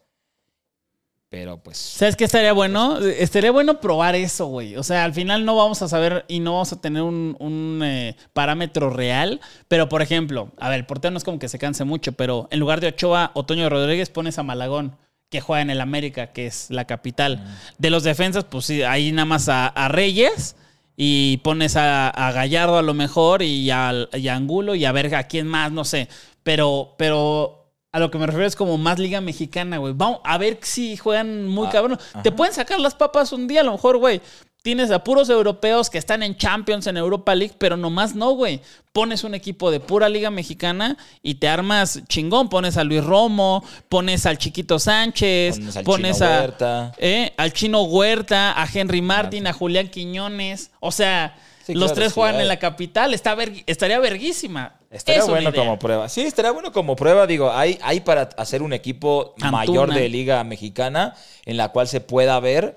pero 1.30 1.58
pues 1.58 1.78
¿Sabes 1.78 2.16
qué 2.16 2.25
estaría 2.25 2.52
bueno? 2.52 2.99
Estaría 2.99 3.52
bueno 3.52 3.80
probar 3.80 4.16
eso, 4.16 4.46
güey. 4.46 4.76
O 4.76 4.82
sea, 4.82 5.04
al 5.04 5.14
final 5.14 5.44
no 5.44 5.54
vamos 5.54 5.80
a 5.80 5.88
saber 5.88 6.25
y 6.26 6.40
no 6.40 6.54
vamos 6.54 6.72
a 6.72 6.80
tener 6.80 7.02
un, 7.02 7.37
un, 7.38 7.80
eh, 7.84 8.16
parámetro 8.32 8.90
real. 8.90 9.40
Pero, 9.68 9.88
por 9.88 10.02
ejemplo, 10.02 10.50
a 10.58 10.68
ver, 10.68 10.80
el 10.80 10.87
portero 10.87 11.12
no 11.12 11.18
es 11.18 11.25
como 11.25 11.38
que 11.38 11.49
se 11.49 11.60
canse 11.60 11.84
mucho, 11.84 12.12
pero 12.12 12.49
en 12.50 12.58
lugar 12.58 12.80
de 12.80 12.88
Ochoa 12.88 13.30
o 13.34 13.44
Toño 13.44 13.70
Rodríguez 13.70 14.10
pones 14.10 14.38
a 14.38 14.42
Malagón, 14.42 14.96
que 15.28 15.40
juega 15.40 15.62
en 15.62 15.70
el 15.70 15.80
América, 15.80 16.32
que 16.32 16.46
es 16.49 16.68
la 16.68 16.87
capital. 16.87 17.44
De 17.78 17.90
los 17.90 18.02
defensas, 18.02 18.42
pues 18.42 18.66
sí, 18.66 18.82
ahí 18.82 19.12
nada 19.12 19.26
más 19.26 19.49
a, 19.49 19.68
a 19.68 19.87
Reyes 19.87 20.56
y 20.96 21.37
pones 21.38 21.76
a, 21.76 22.10
a 22.10 22.32
Gallardo 22.32 22.76
a 22.76 22.82
lo 22.82 22.92
mejor 22.92 23.42
y 23.42 23.70
a, 23.70 24.08
y 24.14 24.26
a 24.26 24.34
Angulo 24.34 24.75
y 24.75 24.84
a 24.84 24.90
ver 24.90 25.14
a 25.14 25.28
quién 25.28 25.46
más, 25.46 25.70
no 25.70 25.84
sé. 25.84 26.08
Pero, 26.42 26.96
pero 26.99 27.60
a 27.92 27.99
lo 27.99 28.11
que 28.11 28.18
me 28.18 28.26
refiero 28.26 28.47
es 28.47 28.56
como 28.56 28.78
más 28.78 28.99
liga 28.99 29.20
mexicana, 29.20 29.78
güey. 29.78 29.92
Vamos 29.97 30.20
a 30.25 30.38
ver 30.38 30.59
si 30.62 30.97
juegan 30.97 31.47
muy 31.49 31.66
Ah, 31.66 31.70
cabrón. 31.70 31.99
Te 32.23 32.30
pueden 32.32 32.54
sacar 32.54 32.78
las 32.80 32.94
papas 32.94 33.32
un 33.32 33.49
día, 33.49 33.62
a 33.62 33.64
lo 33.64 33.73
mejor, 33.73 33.97
güey. 33.99 34.20
Tienes 34.62 34.90
a 34.90 35.02
puros 35.02 35.30
europeos 35.30 35.88
que 35.88 35.97
están 35.97 36.23
en 36.23 36.37
Champions, 36.37 36.87
en 36.87 36.99
Europa 36.99 37.35
League, 37.35 37.54
pero 37.56 37.78
nomás 37.78 38.14
no, 38.14 38.32
güey. 38.32 38.61
Pones 38.92 39.25
un 39.25 39.35
equipo 39.35 39.70
de 39.70 39.80
pura 39.80 40.11
liga 40.11 40.30
mexicana 40.30 40.99
y 41.23 41.37
te 41.37 41.49
armas 41.49 42.02
chingón. 42.09 42.50
Pones 42.50 42.76
a 42.76 42.85
Luis 42.85 43.02
Romo, 43.02 43.64
pones 43.88 44.26
al 44.26 44.37
Chiquito 44.37 44.78
Sánchez, 44.78 45.59
Pones 45.59 45.76
al 45.78 45.85
pones 45.85 46.18
Chino 46.18 46.28
a, 46.30 46.40
Huerta. 46.40 46.92
eh, 46.99 47.32
al 47.38 47.52
Chino 47.54 47.82
Huerta, 47.85 48.61
a 48.61 48.68
Henry 48.73 49.00
Martin, 49.00 49.47
a 49.47 49.54
Julián 49.54 49.88
Quiñones. 49.88 50.70
O 50.80 50.92
sea, 50.92 51.37
Sí, 51.66 51.75
los 51.75 51.92
claro, 51.92 51.94
tres 51.94 52.12
juegan 52.12 52.40
en 52.40 52.49
la 52.49 52.59
capital. 52.59 53.14
Está 53.14 53.37
estaría 53.66 53.99
verguísima. 53.99 54.75
Estaría 54.90 55.20
Es 55.20 55.28
bueno 55.28 55.52
como 55.54 55.78
prueba. 55.78 56.09
Sí, 56.09 56.23
estaría 56.23 56.50
bueno 56.50 56.73
como 56.73 56.97
prueba. 56.97 57.26
Digo, 57.26 57.52
hay, 57.52 57.78
hay 57.80 58.00
para 58.00 58.23
hacer 58.37 58.61
un 58.62 58.73
equipo 58.73 59.35
mayor 59.50 59.94
de 59.94 60.09
Liga 60.09 60.42
Mexicana 60.42 61.14
en 61.47 61.56
la 61.56 61.68
cual 61.70 61.87
se 61.87 62.00
pueda 62.00 62.38
ver 62.40 62.76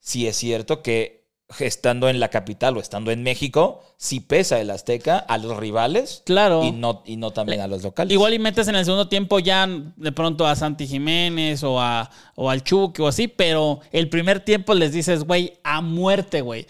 si 0.00 0.26
es 0.26 0.36
cierto 0.36 0.82
que 0.82 1.24
estando 1.60 2.08
en 2.08 2.20
la 2.20 2.28
capital 2.28 2.76
o 2.76 2.80
estando 2.80 3.10
en 3.10 3.22
México, 3.22 3.82
si 3.96 4.20
pesa 4.20 4.60
el 4.60 4.70
Azteca 4.70 5.18
a 5.18 5.38
los 5.38 5.56
rivales 5.56 6.22
Claro. 6.26 6.64
y 6.64 6.72
no, 6.72 7.02
y 7.06 7.16
no 7.16 7.32
también 7.32 7.60
a 7.60 7.68
los 7.68 7.82
locales. 7.82 8.12
Igual 8.12 8.34
y 8.34 8.38
metes 8.38 8.66
en 8.68 8.74
el 8.76 8.84
segundo 8.84 9.08
tiempo 9.08 9.38
ya 9.38 9.66
de 9.68 10.12
pronto 10.12 10.46
a 10.46 10.56
Santi 10.56 10.86
Jiménez 10.86 11.62
o, 11.62 11.80
a, 11.80 12.10
o 12.34 12.50
al 12.50 12.64
Chucky 12.64 13.02
o 13.02 13.08
así, 13.08 13.28
pero 13.28 13.80
el 13.92 14.08
primer 14.08 14.40
tiempo 14.40 14.74
les 14.74 14.92
dices, 14.92 15.24
güey, 15.24 15.54
a 15.62 15.80
muerte, 15.80 16.40
güey. 16.40 16.66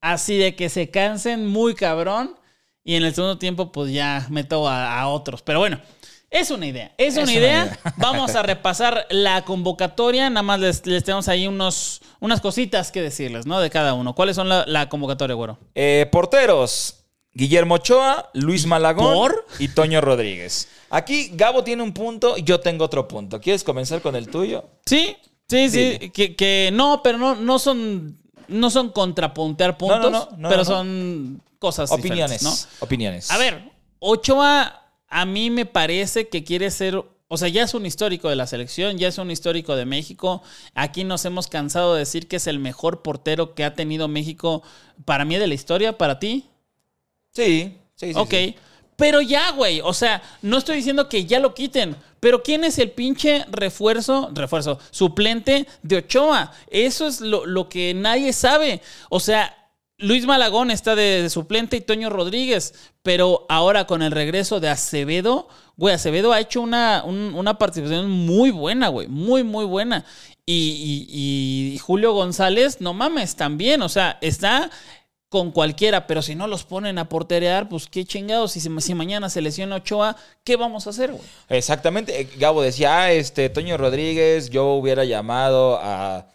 Así 0.00 0.36
de 0.38 0.54
que 0.54 0.68
se 0.68 0.90
cansen 0.90 1.46
muy 1.46 1.74
cabrón 1.74 2.36
y 2.84 2.94
en 2.94 3.04
el 3.04 3.14
segundo 3.14 3.38
tiempo 3.38 3.72
pues 3.72 3.92
ya 3.92 4.26
meto 4.30 4.68
a, 4.68 5.00
a 5.00 5.08
otros. 5.08 5.42
Pero 5.42 5.58
bueno, 5.58 5.80
es 6.30 6.50
una 6.52 6.66
idea, 6.66 6.92
es, 6.96 7.14
una, 7.14 7.24
una 7.24 7.32
idea. 7.32 7.64
idea. 7.64 7.78
Vamos 7.96 8.36
a 8.36 8.42
repasar 8.42 9.06
la 9.10 9.44
convocatoria, 9.44 10.30
nada 10.30 10.42
más 10.42 10.60
les, 10.60 10.86
les 10.86 11.02
tenemos 11.02 11.26
ahí 11.28 11.46
unos, 11.48 12.02
unas 12.20 12.40
cositas 12.40 12.92
que 12.92 13.02
decirles, 13.02 13.46
¿no? 13.46 13.60
De 13.60 13.68
cada 13.68 13.94
uno. 13.94 14.14
¿Cuáles 14.14 14.36
son 14.36 14.48
la, 14.48 14.64
la 14.66 14.88
convocatoria, 14.88 15.34
güero? 15.34 15.58
Eh, 15.74 16.08
porteros. 16.12 16.96
Guillermo 17.32 17.76
Ochoa, 17.76 18.28
Luis 18.34 18.66
Malagón 18.66 19.14
¿Por? 19.14 19.46
y 19.60 19.68
Toño 19.68 20.00
Rodríguez. 20.00 20.68
Aquí 20.90 21.30
Gabo 21.34 21.62
tiene 21.62 21.82
un 21.82 21.92
punto 21.92 22.36
y 22.36 22.42
yo 22.42 22.58
tengo 22.58 22.84
otro 22.84 23.06
punto. 23.06 23.40
¿Quieres 23.40 23.62
comenzar 23.62 24.02
con 24.02 24.16
el 24.16 24.28
tuyo? 24.28 24.64
Sí, 24.84 25.16
sí, 25.48 25.70
sí. 25.70 26.10
Que, 26.10 26.34
que 26.34 26.70
no, 26.72 27.02
pero 27.02 27.18
no, 27.18 27.36
no 27.36 27.58
son. 27.58 28.18
No 28.48 28.68
son 28.68 28.90
contrapuntear 28.90 29.78
puntos, 29.78 30.10
no, 30.10 30.28
no, 30.32 30.36
no, 30.36 30.48
pero 30.48 30.64
son 30.64 31.40
cosas 31.60 31.92
Opiniones. 31.92 32.42
¿no? 32.42 32.52
Opiniones. 32.80 33.30
A 33.30 33.38
ver, 33.38 33.70
Ochoa 34.00 34.82
a 35.08 35.24
mí 35.26 35.50
me 35.50 35.66
parece 35.66 36.28
que 36.28 36.42
quiere 36.42 36.70
ser, 36.70 37.04
o 37.28 37.36
sea, 37.36 37.48
ya 37.48 37.62
es 37.62 37.74
un 37.74 37.86
histórico 37.86 38.28
de 38.28 38.36
la 38.36 38.48
selección, 38.48 38.98
ya 38.98 39.06
es 39.06 39.18
un 39.18 39.30
histórico 39.30 39.76
de 39.76 39.84
México. 39.84 40.42
Aquí 40.74 41.04
nos 41.04 41.24
hemos 41.24 41.46
cansado 41.46 41.94
de 41.94 42.00
decir 42.00 42.26
que 42.26 42.36
es 42.36 42.48
el 42.48 42.58
mejor 42.58 43.02
portero 43.02 43.54
que 43.54 43.64
ha 43.64 43.74
tenido 43.74 44.08
México, 44.08 44.62
para 45.04 45.24
mí 45.24 45.36
de 45.36 45.46
la 45.46 45.54
historia, 45.54 45.96
para 45.96 46.18
ti. 46.18 46.46
Sí, 47.32 47.76
sí, 47.94 48.12
sí. 48.12 48.18
ok. 48.18 48.30
sí. 48.30 48.56
Pero 48.96 49.22
ya, 49.22 49.52
güey. 49.52 49.80
O 49.80 49.94
sea, 49.94 50.22
no 50.42 50.58
estoy 50.58 50.76
diciendo 50.76 51.08
que 51.08 51.24
ya 51.24 51.40
lo 51.40 51.54
quiten. 51.54 51.96
Pero 52.20 52.42
¿quién 52.42 52.64
es 52.64 52.78
el 52.78 52.90
pinche 52.90 53.46
refuerzo, 53.50 54.30
refuerzo, 54.34 54.78
suplente 54.90 55.66
de 55.82 55.96
Ochoa? 55.96 56.52
Eso 56.70 57.06
es 57.06 57.22
lo, 57.22 57.46
lo 57.46 57.70
que 57.70 57.94
nadie 57.94 58.34
sabe. 58.34 58.82
O 59.08 59.18
sea, 59.18 59.56
Luis 60.00 60.26
Malagón 60.26 60.70
está 60.70 60.94
de, 60.94 61.28
suplente 61.30 61.76
y 61.76 61.80
Toño 61.80 62.10
Rodríguez. 62.10 62.74
Pero 63.02 63.46
ahora 63.48 63.86
con 63.86 64.02
el 64.02 64.10
regreso 64.12 64.60
de 64.60 64.68
Acevedo, 64.68 65.48
güey, 65.76 65.94
Acevedo 65.94 66.32
ha 66.32 66.40
hecho 66.40 66.60
una, 66.60 67.02
un- 67.04 67.34
una 67.34 67.58
participación 67.58 68.10
muy 68.10 68.50
buena, 68.50 68.88
güey. 68.88 69.08
Muy, 69.08 69.42
muy 69.44 69.64
buena. 69.64 70.04
Y, 70.46 71.78
Julio 71.82 72.12
González, 72.12 72.80
no 72.80 72.92
mames, 72.92 73.36
también. 73.36 73.82
O 73.82 73.88
sea, 73.88 74.18
está 74.20 74.70
con 75.28 75.52
cualquiera, 75.52 76.08
pero 76.08 76.22
si 76.22 76.34
no 76.34 76.48
los 76.48 76.64
ponen 76.64 76.98
a 76.98 77.08
porterear, 77.08 77.68
pues 77.68 77.86
qué 77.86 78.04
chingados. 78.04 78.52
Si, 78.52 78.60
si 78.60 78.94
mañana 78.94 79.30
se 79.30 79.40
lesiona 79.40 79.76
Ochoa, 79.76 80.16
¿qué 80.42 80.56
vamos 80.56 80.86
a 80.86 80.90
hacer, 80.90 81.12
güey? 81.12 81.22
Exactamente. 81.48 82.28
Gabo 82.36 82.62
decía, 82.62 83.02
ah, 83.02 83.12
este, 83.12 83.48
Toño 83.48 83.76
Rodríguez, 83.76 84.50
yo 84.50 84.72
hubiera 84.72 85.04
llamado 85.04 85.78
a 85.80 86.26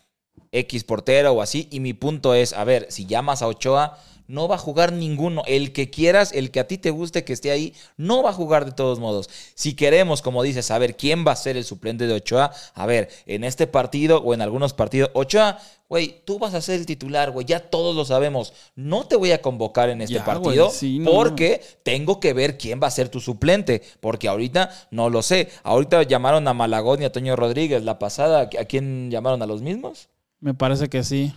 X 0.60 0.84
portero 0.84 1.34
o 1.34 1.42
así. 1.42 1.68
Y 1.72 1.80
mi 1.80 1.94
punto 1.94 2.34
es, 2.34 2.54
a 2.54 2.64
ver, 2.64 2.88
si 2.90 3.06
llamas 3.06 3.42
a 3.42 3.48
Ochoa, 3.48 4.00
no 4.28 4.48
va 4.48 4.56
a 4.56 4.60
jugar 4.60 4.92
ninguno. 4.92 5.44
El 5.46 5.72
que 5.72 5.90
quieras, 5.90 6.32
el 6.34 6.52
que 6.52 6.60
a 6.60 6.68
ti 6.68 6.78
te 6.78 6.90
guste 6.90 7.24
que 7.24 7.34
esté 7.34 7.52
ahí, 7.52 7.74
no 7.98 8.24
va 8.24 8.32
a 8.32 8.34
jugar 8.34 8.66
de 8.66 8.72
todos 8.72 9.00
modos. 9.00 9.30
Si 9.54 9.76
queremos, 9.76 10.22
como 10.22 10.44
dices, 10.44 10.66
saber 10.66 10.96
quién 10.96 11.26
va 11.26 11.34
a 11.34 11.36
ser 11.36 11.58
el 11.58 11.64
suplente 11.66 12.08
de 12.08 12.14
Ochoa, 12.14 12.52
a 12.74 12.86
ver, 12.86 13.10
en 13.26 13.44
este 13.44 13.68
partido 13.68 14.22
o 14.22 14.34
en 14.34 14.42
algunos 14.42 14.74
partidos, 14.74 15.12
Ochoa, 15.14 15.60
güey, 15.88 16.22
tú 16.26 16.40
vas 16.40 16.54
a 16.54 16.62
ser 16.62 16.80
el 16.80 16.86
titular, 16.86 17.32
güey, 17.32 17.46
ya 17.46 17.60
todos 17.60 17.96
lo 17.96 18.06
sabemos. 18.06 18.54
No 18.76 19.06
te 19.06 19.16
voy 19.16 19.32
a 19.32 19.42
convocar 19.42 19.90
en 19.90 20.02
este 20.02 20.16
Ya, 20.16 20.24
güey, 20.24 20.36
partido 20.36 20.70
sí, 20.72 21.00
no, 21.00 21.12
porque 21.12 21.62
tengo 21.84 22.20
que 22.20 22.34
ver 22.34 22.58
quién 22.58 22.80
va 22.82 22.88
a 22.88 22.92
ser 22.92 23.10
tu 23.10 23.20
suplente, 23.20 23.84
porque 24.00 24.28
ahorita 24.28 24.72
no 24.92 25.10
lo 25.10 25.22
sé. 25.22 25.50
Ahorita 25.64 26.02
llamaron 26.04 26.48
a 26.48 26.54
Malagón 26.54 27.02
y 27.02 27.06
a 27.06 27.12
Toño 27.12 27.36
Rodríguez. 27.36 27.84
La 27.84 28.00
pasada, 28.00 28.50
¿a 28.60 28.66
quién 28.66 29.12
llamaron? 29.12 29.42
¿A 29.42 29.46
los 29.46 29.62
mismos? 29.62 30.10
Me 30.40 30.54
parece 30.54 30.90
que 30.90 31.04
sí. 31.04 31.34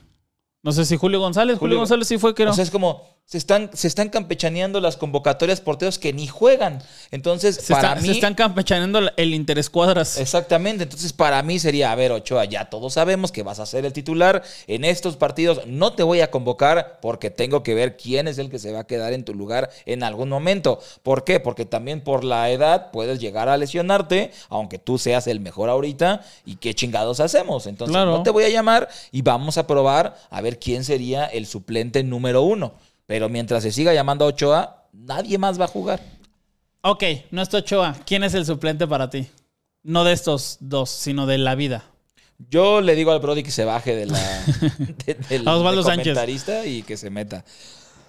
No 0.62 0.72
sé 0.72 0.84
si 0.84 0.96
Julio 0.96 1.20
González. 1.20 1.58
Julio, 1.58 1.70
Julio- 1.74 1.78
González 1.80 2.08
sí 2.08 2.18
fue, 2.18 2.34
creo. 2.34 2.50
O 2.50 2.52
sea, 2.52 2.64
es 2.64 2.70
como 2.70 3.02
se 3.30 3.36
están, 3.36 3.68
se 3.74 3.86
están 3.88 4.08
campechaneando 4.08 4.80
las 4.80 4.96
convocatorias 4.96 5.60
porteros 5.60 5.98
que 5.98 6.14
ni 6.14 6.26
juegan. 6.26 6.82
Entonces, 7.10 7.56
se, 7.56 7.74
para 7.74 7.88
está- 7.90 8.00
mí. 8.00 8.06
se 8.08 8.14
están 8.14 8.34
campechaneando 8.34 9.00
el 9.18 9.34
interescuadras. 9.34 10.16
Exactamente, 10.16 10.84
entonces 10.84 11.12
para 11.12 11.42
mí 11.42 11.58
sería, 11.58 11.92
a 11.92 11.94
ver, 11.94 12.10
Ochoa, 12.10 12.46
ya 12.46 12.70
todos 12.70 12.94
sabemos 12.94 13.30
que 13.30 13.42
vas 13.42 13.58
a 13.60 13.66
ser 13.66 13.84
el 13.84 13.92
titular 13.92 14.42
en 14.66 14.82
estos 14.86 15.16
partidos, 15.18 15.60
no 15.66 15.92
te 15.92 16.02
voy 16.04 16.22
a 16.22 16.30
convocar 16.30 17.00
porque 17.02 17.28
tengo 17.30 17.62
que 17.62 17.74
ver 17.74 17.98
quién 17.98 18.28
es 18.28 18.38
el 18.38 18.48
que 18.48 18.58
se 18.58 18.72
va 18.72 18.80
a 18.80 18.86
quedar 18.86 19.12
en 19.12 19.26
tu 19.26 19.34
lugar 19.34 19.68
en 19.84 20.04
algún 20.04 20.30
momento. 20.30 20.80
¿Por 21.02 21.24
qué? 21.24 21.38
Porque 21.38 21.66
también 21.66 22.00
por 22.00 22.24
la 22.24 22.48
edad 22.48 22.90
puedes 22.92 23.20
llegar 23.20 23.50
a 23.50 23.58
lesionarte, 23.58 24.32
aunque 24.48 24.78
tú 24.78 24.96
seas 24.96 25.26
el 25.26 25.40
mejor 25.40 25.68
ahorita, 25.68 26.22
y 26.46 26.56
qué 26.56 26.72
chingados 26.72 27.20
hacemos. 27.20 27.66
Entonces 27.66 27.92
Claro. 27.92 28.10
no 28.12 28.22
te 28.22 28.30
voy 28.30 28.44
a 28.44 28.48
llamar 28.48 28.88
y 29.12 29.20
vamos 29.20 29.58
a 29.58 29.66
probar 29.66 30.16
a 30.30 30.40
ver 30.40 30.58
quién 30.58 30.82
sería 30.82 31.26
el 31.26 31.44
suplente 31.44 32.02
número 32.02 32.40
uno. 32.40 32.72
Pero 33.08 33.28
mientras 33.30 33.62
se 33.62 33.72
siga 33.72 33.94
llamando 33.94 34.26
a 34.26 34.28
Ochoa, 34.28 34.84
nadie 34.92 35.38
más 35.38 35.58
va 35.58 35.64
a 35.64 35.68
jugar. 35.68 36.00
Ok, 36.82 37.02
no 37.30 37.40
está 37.40 37.56
Ochoa. 37.56 37.96
¿Quién 38.04 38.22
es 38.22 38.34
el 38.34 38.44
suplente 38.44 38.86
para 38.86 39.08
ti? 39.08 39.26
No 39.82 40.04
de 40.04 40.12
estos 40.12 40.58
dos, 40.60 40.90
sino 40.90 41.26
de 41.26 41.38
la 41.38 41.54
vida. 41.54 41.84
Yo 42.50 42.82
le 42.82 42.94
digo 42.94 43.10
al 43.10 43.20
Brody 43.20 43.42
que 43.42 43.50
se 43.50 43.64
baje 43.64 43.96
de 43.96 44.06
la 44.06 44.18
de- 45.06 45.42
A 45.46 45.56
Osvaldo 45.56 45.80
de 45.82 45.86
Sánchez. 45.86 46.04
comentarista 46.14 46.66
y 46.66 46.82
que 46.82 46.98
se 46.98 47.08
meta. 47.08 47.44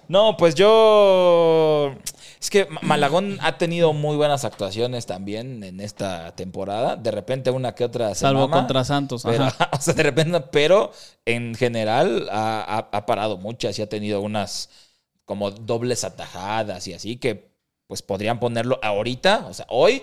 No, 0.06 0.36
pues 0.36 0.54
yo. 0.54 1.94
Es 2.40 2.50
que 2.50 2.66
Ma- 2.66 2.80
Malagón 2.82 3.38
ha 3.40 3.56
tenido 3.58 3.92
muy 3.92 4.16
buenas 4.16 4.44
actuaciones 4.44 5.06
también 5.06 5.62
en 5.64 5.80
esta 5.80 6.34
temporada. 6.36 6.96
De 6.96 7.10
repente 7.10 7.50
una 7.50 7.74
que 7.74 7.84
otra 7.84 8.10
se 8.14 8.20
Salvo 8.20 8.40
mama, 8.48 8.56
contra 8.58 8.84
Santos. 8.84 9.22
pero, 9.24 9.44
ajá. 9.44 9.70
o 9.72 9.80
sea, 9.80 9.94
de 9.94 10.02
repente, 10.02 10.40
pero 10.52 10.92
en 11.24 11.54
general 11.54 12.28
ha, 12.30 12.60
ha- 12.60 12.88
ha 12.96 13.06
parado 13.06 13.38
muchas 13.38 13.78
y 13.78 13.82
ha 13.82 13.88
tenido 13.88 14.20
unas 14.20 14.68
como 15.30 15.52
dobles 15.52 16.02
atajadas 16.02 16.88
y 16.88 16.92
así 16.92 17.16
que 17.16 17.52
pues 17.86 18.02
podrían 18.02 18.40
ponerlo 18.40 18.80
ahorita, 18.82 19.46
o 19.46 19.54
sea, 19.54 19.64
hoy, 19.68 20.02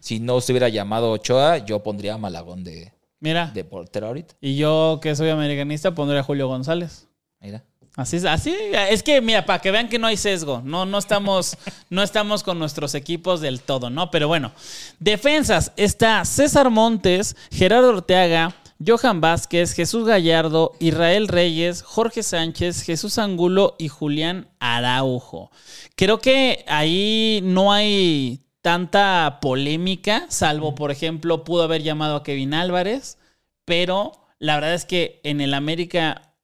si 0.00 0.20
no 0.20 0.38
se 0.42 0.52
hubiera 0.52 0.68
llamado 0.68 1.12
Ochoa, 1.12 1.56
yo 1.64 1.82
pondría 1.82 2.12
a 2.12 2.18
Malagón 2.18 2.62
de, 2.62 2.92
Mira, 3.18 3.50
de 3.54 3.64
portero 3.64 4.08
ahorita. 4.08 4.34
y 4.38 4.56
yo 4.56 4.98
que 5.00 5.16
soy 5.16 5.30
americanista 5.30 5.94
pondría 5.94 6.20
a 6.20 6.24
Julio 6.24 6.46
González. 6.46 7.08
Mira. 7.40 7.64
Así 7.94 8.16
es, 8.16 8.26
así 8.26 8.54
es 8.90 9.02
que 9.02 9.22
mira, 9.22 9.46
para 9.46 9.60
que 9.62 9.70
vean 9.70 9.88
que 9.88 9.98
no 9.98 10.08
hay 10.08 10.18
sesgo, 10.18 10.60
no, 10.62 10.84
no 10.84 10.98
estamos, 10.98 11.56
no 11.88 12.02
estamos 12.02 12.42
con 12.42 12.58
nuestros 12.58 12.94
equipos 12.94 13.40
del 13.40 13.62
todo, 13.62 13.88
¿no? 13.88 14.10
Pero 14.10 14.28
bueno, 14.28 14.52
defensas, 14.98 15.72
está 15.78 16.22
César 16.26 16.68
Montes, 16.68 17.34
Gerardo 17.50 17.88
Orteaga, 17.88 18.54
Johan 18.84 19.20
Vázquez, 19.20 19.72
Jesús 19.72 20.06
Gallardo, 20.06 20.72
Israel 20.80 21.28
Reyes, 21.28 21.82
Jorge 21.82 22.22
Sánchez, 22.22 22.82
Jesús 22.82 23.18
Angulo 23.18 23.74
y 23.78 23.88
Julián 23.88 24.48
Araujo. 24.60 25.50
Creo 25.94 26.18
que 26.18 26.64
ahí 26.68 27.40
no 27.42 27.72
hay 27.72 28.40
tanta 28.60 29.38
polémica, 29.40 30.26
salvo 30.28 30.74
por 30.74 30.90
ejemplo 30.90 31.44
pudo 31.44 31.62
haber 31.62 31.82
llamado 31.82 32.16
a 32.16 32.22
Kevin 32.22 32.52
Álvarez, 32.52 33.16
pero 33.64 34.12
la 34.38 34.56
verdad 34.56 34.74
es 34.74 34.84
que 34.84 35.20
en 35.22 35.40
el 35.40 35.54
América 35.54 36.34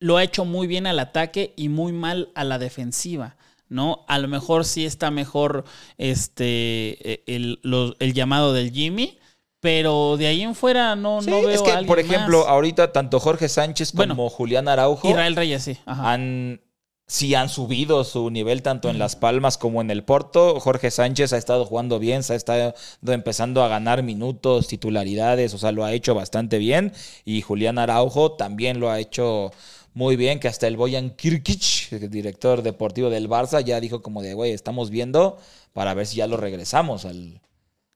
lo 0.00 0.16
ha 0.16 0.24
hecho 0.24 0.44
muy 0.44 0.66
bien 0.66 0.86
al 0.86 0.98
ataque 0.98 1.52
y 1.56 1.68
muy 1.68 1.92
mal 1.92 2.30
a 2.34 2.44
la 2.44 2.58
defensiva, 2.58 3.36
¿no? 3.68 4.04
A 4.08 4.18
lo 4.18 4.28
mejor 4.28 4.64
sí 4.64 4.86
está 4.86 5.10
mejor 5.10 5.64
este 5.98 7.22
lo- 7.62 7.94
el 7.98 8.14
llamado 8.14 8.52
del 8.52 8.72
Jimmy, 8.72 9.18
pero 9.62 10.16
de 10.16 10.26
ahí 10.26 10.42
en 10.42 10.56
fuera 10.56 10.96
no, 10.96 11.22
Sí, 11.22 11.30
no 11.30 11.40
veo 11.40 11.50
es 11.50 11.62
que, 11.62 11.72
por 11.86 12.00
ejemplo, 12.00 12.40
más. 12.40 12.48
ahorita 12.48 12.90
tanto 12.90 13.20
Jorge 13.20 13.48
Sánchez 13.48 13.92
como 13.92 14.06
Bueno, 14.06 14.28
Julián 14.28 14.66
Araujo 14.66 15.08
Israel 15.08 15.36
Reyes, 15.36 15.62
sí. 15.62 15.78
Ajá. 15.86 16.14
han 16.14 16.60
sí 17.06 17.36
han 17.36 17.48
subido 17.48 18.02
su 18.02 18.28
nivel 18.30 18.62
tanto 18.62 18.90
en 18.90 18.98
Las 18.98 19.14
Palmas 19.14 19.58
como 19.58 19.80
en 19.80 19.92
el 19.92 20.02
Porto. 20.02 20.58
Jorge 20.58 20.90
Sánchez 20.90 21.32
ha 21.32 21.36
estado 21.36 21.64
jugando 21.64 22.00
bien, 22.00 22.24
se 22.24 22.32
ha 22.32 22.36
estado 22.36 22.74
empezando 23.06 23.62
a 23.62 23.68
ganar 23.68 24.02
minutos, 24.02 24.66
titularidades, 24.66 25.54
o 25.54 25.58
sea, 25.58 25.70
lo 25.70 25.84
ha 25.84 25.92
hecho 25.92 26.16
bastante 26.16 26.58
bien. 26.58 26.92
Y 27.24 27.42
Julián 27.42 27.78
Araujo 27.78 28.32
también 28.32 28.80
lo 28.80 28.90
ha 28.90 28.98
hecho 28.98 29.52
muy 29.94 30.16
bien, 30.16 30.40
que 30.40 30.48
hasta 30.48 30.66
el 30.66 30.76
Boyan 30.76 31.10
Kirkic, 31.10 31.92
el 31.92 32.10
director 32.10 32.62
deportivo 32.62 33.10
del 33.10 33.28
Barça, 33.28 33.62
ya 33.62 33.78
dijo 33.78 34.02
como 34.02 34.22
de, 34.22 34.34
güey, 34.34 34.50
estamos 34.50 34.90
viendo 34.90 35.38
para 35.72 35.94
ver 35.94 36.06
si 36.06 36.16
ya 36.16 36.26
lo 36.26 36.36
regresamos 36.36 37.04
al, 37.04 37.40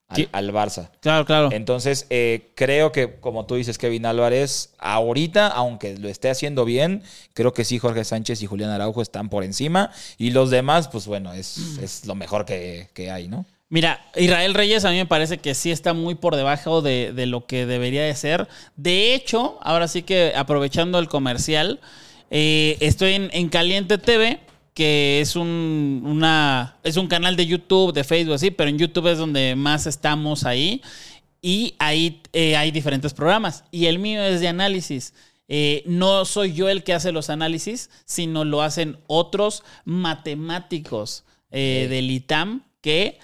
al, 0.09 0.53
Barça. 0.53 0.91
Claro, 1.01 1.25
claro. 1.25 1.49
Entonces, 1.53 2.07
eh, 2.11 2.53
creo 2.55 2.93
que, 2.93 3.19
como 3.19 3.47
tú 3.47 3.57
dices, 3.57 3.79
Kevin 3.79 4.07
Álvarez, 4.07 4.75
ahorita, 4.79 5.49
aunque 5.49 5.97
lo 5.99 6.09
esté 6.09 6.31
haciendo 6.31 6.65
bien, 6.65 7.03
creo 7.35 7.53
que 7.53 7.65
sí, 7.65 7.79
Jorge 7.79 8.05
Sánchez 8.05 8.43
y 8.43 8.47
Julián 8.47 8.71
Araujo 8.71 9.03
están 9.03 9.29
por 9.29 9.45
encima. 9.45 9.91
Y 10.17 10.31
los 10.31 10.51
demás, 10.51 10.89
pues 10.89 11.07
bueno, 11.07 11.33
es, 11.33 11.79
es 11.83 12.07
lo 12.07 12.15
mejor 12.15 12.45
que, 12.45 12.89
que 12.95 13.11
hay, 13.11 13.29
¿no? 13.29 13.47
Mira, 13.69 14.07
Israel 14.15 14.55
Reyes 14.55 14.85
a 14.85 14.91
mí 14.91 14.97
me 14.97 15.07
parece 15.07 15.39
que 15.39 15.55
sí 15.55 15.73
está 15.73 15.93
muy 15.93 16.15
por 16.15 16.37
debajo 16.37 16.83
de, 16.83 17.13
de 17.13 17.27
lo 17.27 17.47
que 17.47 17.67
debería 17.67 18.05
de 18.05 18.15
ser. 18.15 18.47
De 18.77 19.13
hecho, 19.13 19.59
ahora 19.61 19.89
sí 19.89 20.03
que 20.03 20.35
aprovechando 20.37 21.01
el 21.01 21.09
comercial, 21.09 21.81
eh, 22.31 22.77
estoy 22.81 23.15
en, 23.15 23.29
en 23.33 23.49
Caliente 23.49 23.99
TV, 23.99 24.41
que 24.76 25.23
es 25.23 25.37
un, 25.37 26.02
una, 26.04 26.76
es 26.83 26.99
un 26.99 27.06
canal 27.06 27.35
de 27.35 27.47
YouTube, 27.47 27.95
de 27.95 28.04
Facebook, 28.04 28.35
así, 28.35 28.50
pero 28.50 28.68
en 28.68 28.76
YouTube 28.76 29.11
es 29.11 29.16
donde 29.16 29.56
más 29.56 29.87
estamos 29.87 30.45
ahí. 30.45 30.83
Y 31.40 31.75
ahí 31.78 32.21
eh, 32.35 32.56
hay 32.56 32.73
diferentes 32.73 33.14
programas. 33.14 33.64
Y 33.71 33.87
el 33.87 33.99
mío 33.99 34.23
es 34.23 34.42
de 34.42 34.49
análisis. 34.49 35.14
Eh, 35.49 35.83
no 35.87 36.26
soy 36.26 36.52
yo 36.52 36.68
el 36.68 36.85
que 36.85 36.92
hace 36.92 37.11
los 37.11 37.30
análisis, 37.30 37.88
sino 38.04 38.45
lo 38.45 38.61
hacen 38.61 38.99
otros 39.06 39.62
matemáticos 39.87 41.25
eh, 41.50 41.87
del 41.88 42.11
ITAM 42.11 42.62
que 42.83 43.18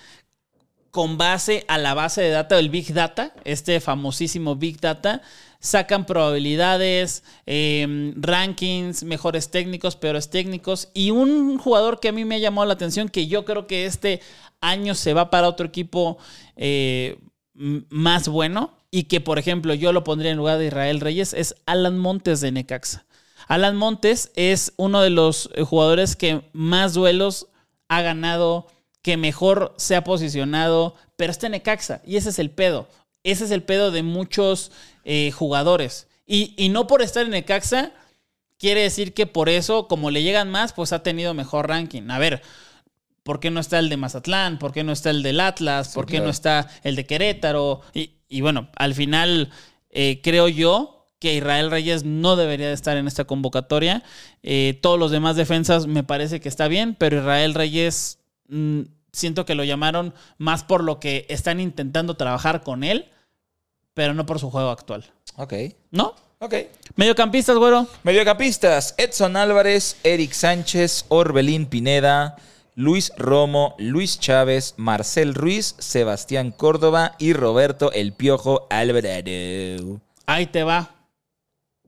con 0.92 1.18
base 1.18 1.64
a 1.68 1.78
la 1.78 1.94
base 1.94 2.20
de 2.20 2.28
data 2.28 2.56
del 2.56 2.68
Big 2.68 2.92
Data, 2.92 3.32
este 3.44 3.80
famosísimo 3.80 4.56
Big 4.56 4.78
Data, 4.78 5.22
sacan 5.58 6.04
probabilidades, 6.04 7.24
eh, 7.46 8.12
rankings, 8.16 9.02
mejores 9.02 9.50
técnicos, 9.50 9.96
peores 9.96 10.28
técnicos. 10.28 10.90
Y 10.92 11.10
un 11.10 11.56
jugador 11.56 11.98
que 11.98 12.08
a 12.08 12.12
mí 12.12 12.26
me 12.26 12.34
ha 12.34 12.38
llamado 12.38 12.66
la 12.66 12.74
atención, 12.74 13.08
que 13.08 13.26
yo 13.26 13.46
creo 13.46 13.66
que 13.66 13.86
este 13.86 14.20
año 14.60 14.94
se 14.94 15.14
va 15.14 15.30
para 15.30 15.48
otro 15.48 15.66
equipo 15.66 16.18
eh, 16.56 17.18
más 17.54 18.28
bueno, 18.28 18.76
y 18.90 19.04
que 19.04 19.22
por 19.22 19.38
ejemplo 19.38 19.72
yo 19.72 19.92
lo 19.92 20.04
pondría 20.04 20.30
en 20.30 20.36
lugar 20.36 20.58
de 20.58 20.66
Israel 20.66 21.00
Reyes, 21.00 21.32
es 21.32 21.54
Alan 21.64 21.98
Montes 21.98 22.42
de 22.42 22.52
Necaxa. 22.52 23.06
Alan 23.48 23.76
Montes 23.76 24.30
es 24.36 24.74
uno 24.76 25.00
de 25.00 25.10
los 25.10 25.48
eh, 25.54 25.62
jugadores 25.62 26.16
que 26.16 26.42
más 26.52 26.92
duelos 26.92 27.48
ha 27.88 28.02
ganado, 28.02 28.66
que 29.02 29.16
mejor 29.16 29.74
se 29.76 29.96
ha 29.96 30.04
posicionado, 30.04 30.94
pero 31.16 31.32
está 31.32 31.46
en 31.46 31.52
Necaxa 31.52 32.00
y 32.04 32.16
ese 32.16 32.30
es 32.30 32.38
el 32.38 32.50
pedo. 32.50 32.88
Ese 33.24 33.44
es 33.44 33.50
el 33.50 33.62
pedo 33.62 33.90
de 33.90 34.02
muchos 34.02 34.72
eh, 35.04 35.30
jugadores. 35.32 36.08
Y, 36.26 36.54
y 36.56 36.68
no 36.70 36.86
por 36.86 37.02
estar 37.02 37.24
en 37.24 37.30
Necaxa 37.30 37.92
quiere 38.58 38.82
decir 38.82 39.12
que 39.12 39.26
por 39.26 39.48
eso, 39.48 39.88
como 39.88 40.10
le 40.10 40.22
llegan 40.22 40.50
más, 40.50 40.72
pues 40.72 40.92
ha 40.92 41.02
tenido 41.02 41.34
mejor 41.34 41.68
ranking. 41.68 42.10
A 42.10 42.18
ver, 42.18 42.42
¿por 43.22 43.40
qué 43.40 43.50
no 43.50 43.60
está 43.60 43.78
el 43.78 43.88
de 43.88 43.96
Mazatlán? 43.96 44.58
¿Por 44.58 44.72
qué 44.72 44.84
no 44.84 44.92
está 44.92 45.10
el 45.10 45.22
del 45.22 45.40
Atlas? 45.40 45.92
¿Por 45.94 46.06
qué 46.06 46.12
claro. 46.12 46.26
no 46.26 46.30
está 46.30 46.68
el 46.84 46.96
de 46.96 47.04
Querétaro? 47.04 47.80
Y, 47.92 48.12
y 48.28 48.40
bueno, 48.40 48.68
al 48.76 48.94
final 48.94 49.50
eh, 49.90 50.20
creo 50.22 50.48
yo 50.48 51.06
que 51.18 51.34
Israel 51.34 51.70
Reyes 51.70 52.04
no 52.04 52.34
debería 52.34 52.68
de 52.68 52.74
estar 52.74 52.96
en 52.96 53.06
esta 53.06 53.24
convocatoria. 53.24 54.02
Eh, 54.42 54.78
todos 54.82 54.98
los 54.98 55.10
demás 55.10 55.36
defensas 55.36 55.86
me 55.86 56.02
parece 56.02 56.40
que 56.40 56.48
está 56.48 56.66
bien, 56.66 56.96
pero 56.96 57.18
Israel 57.18 57.54
Reyes 57.54 58.18
mm, 58.48 58.82
siento 59.12 59.44
que 59.44 59.54
lo 59.54 59.64
llamaron 59.64 60.14
más 60.38 60.64
por 60.64 60.82
lo 60.82 60.98
que 60.98 61.26
están 61.28 61.60
intentando 61.60 62.14
trabajar 62.14 62.62
con 62.62 62.84
él, 62.84 63.10
pero 63.94 64.14
no 64.14 64.26
por 64.26 64.38
su 64.38 64.50
juego 64.50 64.70
actual. 64.70 65.04
Ok. 65.36 65.54
¿No? 65.90 66.14
Ok. 66.38 66.54
Mediocampistas, 66.96 67.56
güero. 67.56 67.86
Mediocampistas: 68.02 68.94
Edson 68.98 69.36
Álvarez, 69.36 69.96
Eric 70.02 70.32
Sánchez, 70.32 71.04
Orbelín 71.08 71.66
Pineda, 71.66 72.36
Luis 72.74 73.12
Romo, 73.16 73.76
Luis 73.78 74.18
Chávez, 74.18 74.74
Marcel 74.76 75.34
Ruiz, 75.34 75.76
Sebastián 75.78 76.50
Córdoba 76.50 77.14
y 77.18 77.32
Roberto 77.32 77.92
El 77.92 78.12
Piojo 78.12 78.66
Alvarado. 78.70 80.00
Ahí 80.26 80.46
te 80.46 80.64
va. 80.64 80.90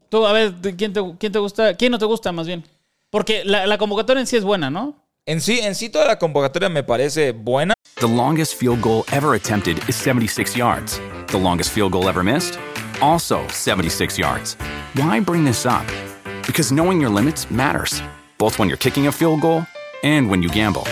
Tú, 0.09 0.27
a 0.27 0.33
ver, 0.33 0.55
¿quién 0.77 0.93
te, 0.93 1.01
quién 1.19 1.33
te 1.33 1.39
gusta? 1.39 1.75
¿Quién 1.75 1.91
no 1.91 1.99
te 1.99 2.05
gusta 2.05 2.31
más 2.31 2.47
bien? 2.47 2.65
Porque 3.11 3.45
la, 3.45 3.67
la 3.67 3.79
convocatoria 3.79 4.21
en 4.21 4.27
sí 4.27 4.37
es 4.37 4.45
buena, 4.45 4.71
¿no? 4.71 5.04
En 5.27 5.41
sí, 5.41 5.61
en 5.61 5.75
sí 5.75 5.89
toda 5.89 6.05
la 6.07 6.19
convocatoria 6.19 6.69
me 6.69 6.83
parece 6.83 7.33
buena. 7.33 7.73
The 7.97 8.07
longest 8.07 8.57
field 8.57 8.83
goal 8.83 9.05
ever 9.11 9.35
attempted 9.35 9.79
is 9.89 9.97
76 9.97 10.55
yards. 10.55 11.01
The 11.29 11.39
longest 11.39 11.71
field 11.71 11.93
goal 11.93 12.11
ever 12.11 12.23
missed? 12.23 12.59
Also 13.01 13.41
76 13.49 14.19
yards. 14.19 14.59
Why 14.95 15.21
bring 15.21 15.43
this 15.43 15.65
up? 15.65 15.87
Because 16.47 16.73
knowing 16.73 17.01
your 17.01 17.09
limits 17.09 17.51
matters, 17.51 18.03
both 18.37 18.59
when 18.59 18.69
you're 18.69 18.77
kicking 18.77 19.07
a 19.07 19.13
field 19.13 19.41
goal 19.41 19.65
and 20.03 20.29
when 20.29 20.43
you 20.43 20.51
gamble. 20.51 20.85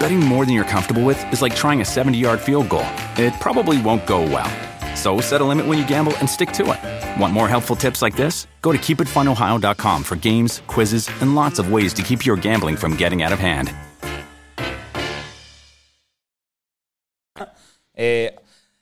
Betting 0.00 0.20
more 0.20 0.46
than 0.46 0.54
you're 0.54 0.64
comfortable 0.64 1.04
with 1.04 1.22
is 1.30 1.42
like 1.42 1.54
trying 1.54 1.82
a 1.82 1.84
70 1.84 2.16
yard 2.16 2.40
field 2.40 2.70
goal. 2.70 2.86
It 3.18 3.34
probably 3.38 3.76
won't 3.82 4.06
go 4.06 4.22
well. 4.22 4.50
So 4.98 5.20
set 5.20 5.40
a 5.40 5.44
limit 5.44 5.66
when 5.66 5.78
you 5.78 5.86
gamble 5.86 6.12
and 6.18 6.28
stick 6.28 6.50
to 6.52 6.72
it. 6.72 7.20
Want 7.20 7.32
more 7.32 7.48
helpful 7.48 7.76
tips 7.76 8.02
like 8.02 8.16
this? 8.16 8.48
Go 8.62 8.72
to 8.72 8.78
keepitfunohio.com 8.78 10.02
for 10.02 10.16
games, 10.16 10.60
quizzes, 10.66 11.08
and 11.20 11.36
lots 11.36 11.60
of 11.60 11.72
ways 11.72 11.94
to 11.94 12.02
keep 12.02 12.26
your 12.26 12.36
gambling 12.36 12.76
from 12.76 12.96
getting 12.96 13.22
out 13.22 13.32
of 13.32 13.38
hand. 13.38 13.72
Eh, 18.00 18.30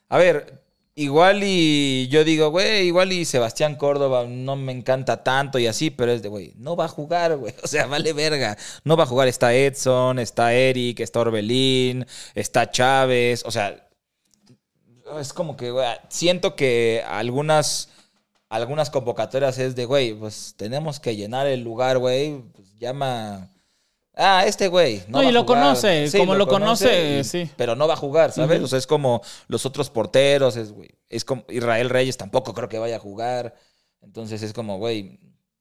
a 0.09 0.17
ver, 0.17 0.61
igual 0.95 1.41
y 1.43 2.07
yo 2.09 2.23
digo, 2.23 2.51
güey, 2.51 2.87
igual 2.87 3.11
y 3.11 3.25
Sebastián 3.25 3.75
Córdoba 3.75 4.25
no 4.27 4.55
me 4.55 4.71
encanta 4.71 5.23
tanto 5.23 5.57
y 5.57 5.65
así, 5.65 5.89
pero 5.89 6.11
es 6.11 6.21
de, 6.21 6.29
güey, 6.29 6.53
no 6.57 6.75
va 6.75 6.85
a 6.85 6.87
jugar, 6.87 7.37
güey. 7.37 7.53
O 7.63 7.67
sea, 7.67 7.85
vale 7.87 8.13
verga. 8.13 8.57
No 8.83 8.97
va 8.97 9.03
a 9.03 9.07
jugar. 9.07 9.27
Está 9.27 9.53
Edson, 9.53 10.19
está 10.19 10.53
Eric, 10.53 10.99
está 10.99 11.19
Orbelín, 11.19 12.05
está 12.35 12.69
Chávez. 12.69 13.43
O 13.45 13.51
sea, 13.51 13.86
es 15.19 15.33
como 15.33 15.55
que, 15.57 15.71
güey, 15.71 15.87
siento 16.09 16.55
que 16.55 17.03
algunas, 17.07 17.89
algunas 18.49 18.89
convocatorias 18.89 19.57
es 19.57 19.75
de, 19.75 19.85
güey, 19.85 20.13
pues 20.13 20.53
tenemos 20.57 20.99
que 20.99 21.15
llenar 21.15 21.47
el 21.47 21.61
lugar, 21.61 21.97
güey. 21.97 22.41
Pues 22.53 22.73
llama. 22.77 23.49
Ah, 24.15 24.43
este 24.47 24.67
güey. 24.67 25.03
No, 25.07 25.19
va 25.19 25.25
y 25.25 25.31
lo 25.31 25.43
jugar. 25.43 25.61
conoce, 25.61 26.09
como 26.17 26.33
lo 26.35 26.47
conoce, 26.47 27.19
y- 27.19 27.23
sí. 27.23 27.49
Pero 27.55 27.75
no 27.75 27.87
va 27.87 27.93
a 27.93 27.97
jugar, 27.97 28.31
¿sabes? 28.31 28.57
Ujú. 28.57 28.65
O 28.65 28.67
sea, 28.67 28.79
es 28.79 28.87
como 28.87 29.21
los 29.47 29.65
otros 29.65 29.89
porteros, 29.91 30.55
es, 30.57 30.71
güey. 30.71 30.89
Es 31.09 31.23
como 31.23 31.45
Israel 31.49 31.89
Reyes 31.89 32.17
tampoco 32.17 32.53
creo 32.53 32.67
que 32.67 32.79
vaya 32.79 32.95
a 32.95 32.99
jugar. 32.99 33.53
Entonces 34.01 34.41
es 34.41 34.53
como, 34.53 34.77
güey, 34.77 35.19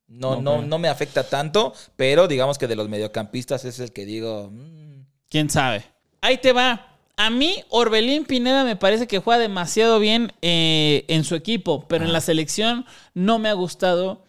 No, 0.09 0.41
no, 0.41 0.63
no 0.63 0.79
me 0.79 0.89
afecta 0.89 1.25
tanto, 1.25 1.75
pero 1.97 2.29
digamos 2.29 2.59
que 2.59 2.69
de 2.69 2.77
los 2.77 2.89
mediocampistas 2.89 3.65
es 3.65 3.81
el 3.81 3.93
que 3.93 4.05
digo. 4.07 4.51
mm, 4.53 5.01
¿Quién 5.29 5.51
sabe? 5.51 5.85
Ahí 6.23 6.39
te 6.39 6.53
va. 6.53 6.96
A 7.17 7.31
mí, 7.31 7.65
Orbelín 7.71 8.25
Pineda 8.27 8.65
me 8.65 8.77
parece 8.77 9.07
que 9.07 9.19
juega 9.19 9.41
demasiado 9.41 9.99
bien 9.99 10.33
eh, 10.43 11.07
en 11.09 11.25
su 11.25 11.35
equipo, 11.35 11.87
pero 11.89 12.05
en 12.05 12.13
la 12.13 12.21
selección 12.21 12.85
no 13.15 13.39
me 13.39 13.49
ha 13.49 13.55
gustado 13.55 14.25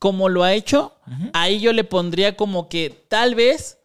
cómo 0.00 0.28
lo 0.28 0.42
ha 0.42 0.52
hecho. 0.52 0.96
Ahí 1.32 1.60
yo 1.60 1.72
le 1.72 1.84
pondría 1.84 2.36
como 2.36 2.68
que 2.68 2.90
tal 3.08 3.36
vez, 3.36 3.78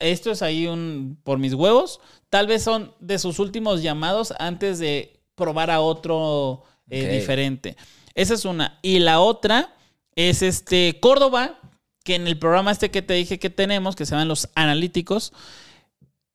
esto 0.00 0.32
es 0.32 0.42
ahí 0.42 0.66
un 0.66 1.20
por 1.22 1.38
mis 1.38 1.54
huevos, 1.54 2.00
tal 2.28 2.48
vez 2.48 2.64
son 2.64 2.94
de 2.98 3.18
sus 3.18 3.38
últimos 3.38 3.80
llamados 3.80 4.34
antes 4.40 4.80
de 4.80 5.20
probar 5.36 5.70
a 5.70 5.80
otro 5.80 6.64
eh, 6.90 7.18
diferente. 7.18 7.76
Esa 8.14 8.34
es 8.34 8.44
una. 8.44 8.80
Y 8.82 8.98
la 8.98 9.20
otra 9.20 9.72
es 10.16 10.42
este 10.42 10.98
Córdoba, 11.00 11.60
que 12.02 12.16
en 12.16 12.26
el 12.26 12.38
programa 12.38 12.72
este 12.72 12.90
que 12.90 13.02
te 13.02 13.14
dije 13.14 13.38
que 13.38 13.50
tenemos, 13.50 13.94
que 13.94 14.04
se 14.04 14.10
llaman 14.10 14.26
los 14.26 14.48
analíticos, 14.56 15.32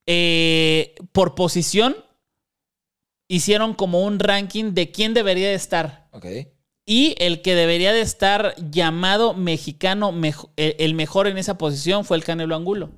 eh, 0.08 0.96
por 1.12 1.36
posición 1.36 1.96
hicieron 3.28 3.74
como 3.74 4.02
un 4.04 4.20
ranking 4.20 4.74
de 4.74 4.92
quién 4.92 5.14
debería 5.14 5.50
de 5.50 5.56
estar. 5.56 6.08
Ok. 6.12 6.26
Y 6.86 7.16
el 7.20 7.42
que 7.42 7.56
debería 7.56 7.94
de 7.94 8.02
estar 8.02 8.56
llamado 8.70 9.34
mexicano, 9.34 10.12
mejo- 10.12 10.50
el, 10.58 10.76
el 10.80 10.94
mejor 10.94 11.28
en 11.28 11.38
esa 11.38 11.58
posición 11.58 12.04
fue 12.04 12.18
el 12.18 12.26
Canelo 12.26 12.56
Angulo, 12.56 12.90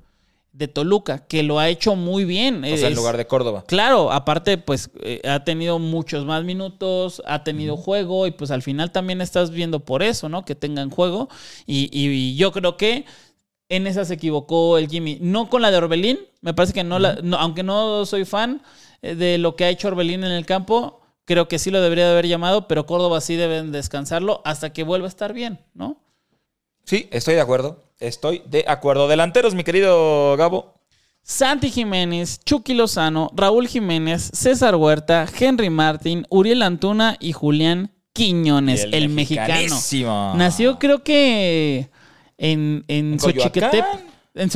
de 0.52 0.66
Toluca, 0.66 1.26
que 1.28 1.44
lo 1.44 1.60
ha 1.60 1.68
hecho 1.68 1.94
muy 1.94 2.24
bien. 2.24 2.64
O 2.64 2.76
sea, 2.76 2.88
en 2.88 2.96
lugar 2.96 3.16
de 3.16 3.26
Córdoba. 3.28 3.62
Claro, 3.68 4.10
aparte, 4.10 4.58
pues 4.58 4.90
eh, 5.02 5.20
ha 5.28 5.44
tenido 5.44 5.78
muchos 5.78 6.24
más 6.24 6.42
minutos, 6.42 7.22
ha 7.26 7.44
tenido 7.44 7.76
juego 7.76 8.26
y 8.26 8.32
pues 8.32 8.50
al 8.50 8.62
final 8.62 8.90
también 8.90 9.20
estás 9.20 9.50
viendo 9.52 9.80
por 9.84 10.02
eso, 10.02 10.28
¿no? 10.28 10.44
Que 10.44 10.56
tengan 10.56 10.90
juego. 10.90 11.28
Y, 11.66 11.88
y 11.92 12.34
yo 12.34 12.50
creo 12.50 12.76
que 12.76 13.04
en 13.68 13.86
esa 13.86 14.04
se 14.04 14.14
equivocó 14.14 14.78
el 14.78 14.88
Jimmy. 14.88 15.18
No 15.20 15.48
con 15.50 15.62
la 15.62 15.70
de 15.70 15.78
Orbelín, 15.78 16.18
me 16.40 16.54
parece 16.54 16.72
que 16.72 16.84
no 16.84 16.98
la, 16.98 17.16
no- 17.22 17.36
aunque 17.38 17.62
no 17.62 18.06
soy 18.06 18.24
fan 18.24 18.62
eh, 19.02 19.14
de 19.14 19.38
lo 19.38 19.56
que 19.56 19.64
ha 19.64 19.68
hecho 19.70 19.88
Orbelín 19.88 20.24
en 20.24 20.32
el 20.32 20.46
campo, 20.46 21.00
creo 21.24 21.48
que 21.48 21.58
sí 21.58 21.70
lo 21.70 21.80
debería 21.80 22.06
de 22.06 22.12
haber 22.12 22.26
llamado, 22.28 22.68
pero 22.68 22.86
Córdoba 22.86 23.20
sí 23.20 23.34
deben 23.36 23.72
descansarlo 23.72 24.42
hasta 24.44 24.72
que 24.72 24.84
vuelva 24.84 25.06
a 25.06 25.08
estar 25.08 25.32
bien, 25.32 25.58
¿no? 25.74 25.96
Sí, 26.84 27.08
estoy 27.10 27.34
de 27.34 27.40
acuerdo. 27.40 27.84
Estoy 27.98 28.42
de 28.46 28.64
acuerdo. 28.68 29.08
Delanteros, 29.08 29.54
mi 29.54 29.64
querido 29.64 30.36
Gabo. 30.36 30.74
Santi 31.22 31.70
Jiménez, 31.70 32.38
Chucky 32.44 32.74
Lozano, 32.74 33.30
Raúl 33.34 33.66
Jiménez, 33.66 34.30
César 34.32 34.76
Huerta, 34.76 35.26
Henry 35.36 35.70
Martín, 35.70 36.24
Uriel 36.30 36.62
Antuna 36.62 37.16
y 37.18 37.32
Julián 37.32 37.90
Quiñones, 38.12 38.86
Y 38.88 38.94
el, 38.94 39.08
mexicano. 39.08 39.74
Nació 40.36 40.78
creo 40.78 41.02
que 41.02 41.90
en, 42.38 42.84
en, 42.88 43.12
¿En 43.14 43.20
Xochiquetep, 43.20 43.84
en 44.34 44.50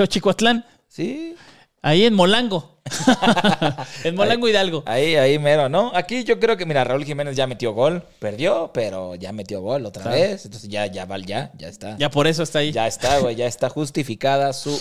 Sí. 0.89 1.35
ahí 1.83 2.05
en 2.05 2.15
Molango. 2.15 2.81
en 4.05 4.17
Molango 4.17 4.49
Hidalgo. 4.49 4.83
Ahí, 4.87 5.15
ahí 5.17 5.39
mero, 5.39 5.69
¿no? 5.69 5.93
Aquí 5.95 6.25
yo 6.25 6.41
creo 6.41 6.57
que, 6.57 6.67
mira, 6.67 6.83
Raúl 6.85 7.05
Jiménez 7.05 7.37
ya 7.37 7.47
metió 7.47 7.73
gol. 7.73 8.03
Perdió, 8.19 8.71
pero 8.75 9.15
ya 9.15 9.33
metió 9.33 9.61
gol 9.61 9.87
otra 9.87 10.03
Claro. 10.03 10.19
vez. 10.19 10.45
Entonces 10.45 10.69
ya, 10.69 10.87
ya, 10.87 11.07
ya, 11.25 11.53
ya 11.57 11.69
está. 11.69 11.97
Ya 11.99 12.11
por 12.11 12.27
eso 12.27 12.43
está 12.43 12.59
ahí. 12.61 12.73
Ya 12.73 12.87
está, 12.87 13.19
güey, 13.19 13.37
ya 13.37 13.47
está 13.47 13.69
justificada 13.69 14.53
su 14.53 14.79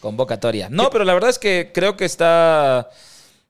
convocatoria. 0.00 0.68
No, 0.70 0.90
pero 0.90 1.04
la 1.04 1.14
verdad 1.14 1.30
es 1.30 1.38
que 1.38 1.70
creo 1.72 1.96
que 1.96 2.04
está 2.04 2.90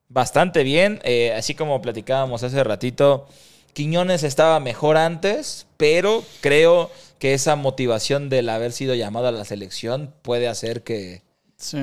bastante 0.08 0.62
bien. 0.62 1.00
Eh, 1.04 1.32
así 1.36 1.54
como 1.54 1.80
platicábamos 1.82 2.42
hace 2.42 2.62
ratito, 2.64 3.26
Quiñones 3.72 4.22
estaba 4.24 4.58
mejor 4.60 4.96
antes, 4.96 5.66
pero 5.76 6.24
creo 6.40 6.90
que 7.20 7.34
esa 7.34 7.54
motivación 7.54 8.28
del 8.28 8.48
haber 8.48 8.72
sido 8.72 8.96
llamado 8.96 9.28
a 9.28 9.32
la 9.32 9.44
selección 9.44 10.12
puede 10.22 10.48
hacer 10.48 10.82
que, 10.82 11.22
Sí. 11.56 11.78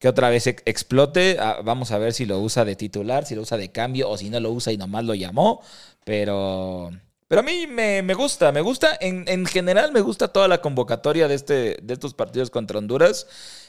que 0.00 0.08
otra 0.08 0.30
vez 0.30 0.46
ex- 0.48 0.62
explote. 0.66 1.36
Ah, 1.38 1.58
Vamos 1.62 1.92
a 1.92 1.98
ver 1.98 2.12
si 2.12 2.26
lo 2.26 2.40
usa 2.40 2.64
de 2.64 2.74
titular, 2.74 3.24
si 3.26 3.36
lo 3.36 3.42
usa 3.42 3.56
de 3.56 3.70
cambio 3.70 4.08
o 4.10 4.16
si 4.18 4.30
no 4.30 4.40
lo 4.40 4.50
usa 4.50 4.72
y 4.72 4.76
nomás 4.76 5.04
lo 5.04 5.14
llamó. 5.14 5.60
Pero, 6.04 6.90
pero 7.28 7.40
a 7.40 7.44
mí 7.44 7.66
me, 7.66 8.02
me 8.02 8.14
gusta, 8.14 8.50
me 8.50 8.62
gusta. 8.62 8.96
En, 9.00 9.24
en 9.28 9.44
general 9.46 9.92
me 9.92 10.00
gusta 10.00 10.28
toda 10.28 10.48
la 10.48 10.60
convocatoria 10.62 11.28
de, 11.28 11.34
este, 11.34 11.76
de 11.82 11.92
estos 11.94 12.14
partidos 12.14 12.48
contra 12.50 12.78
Honduras. 12.78 13.26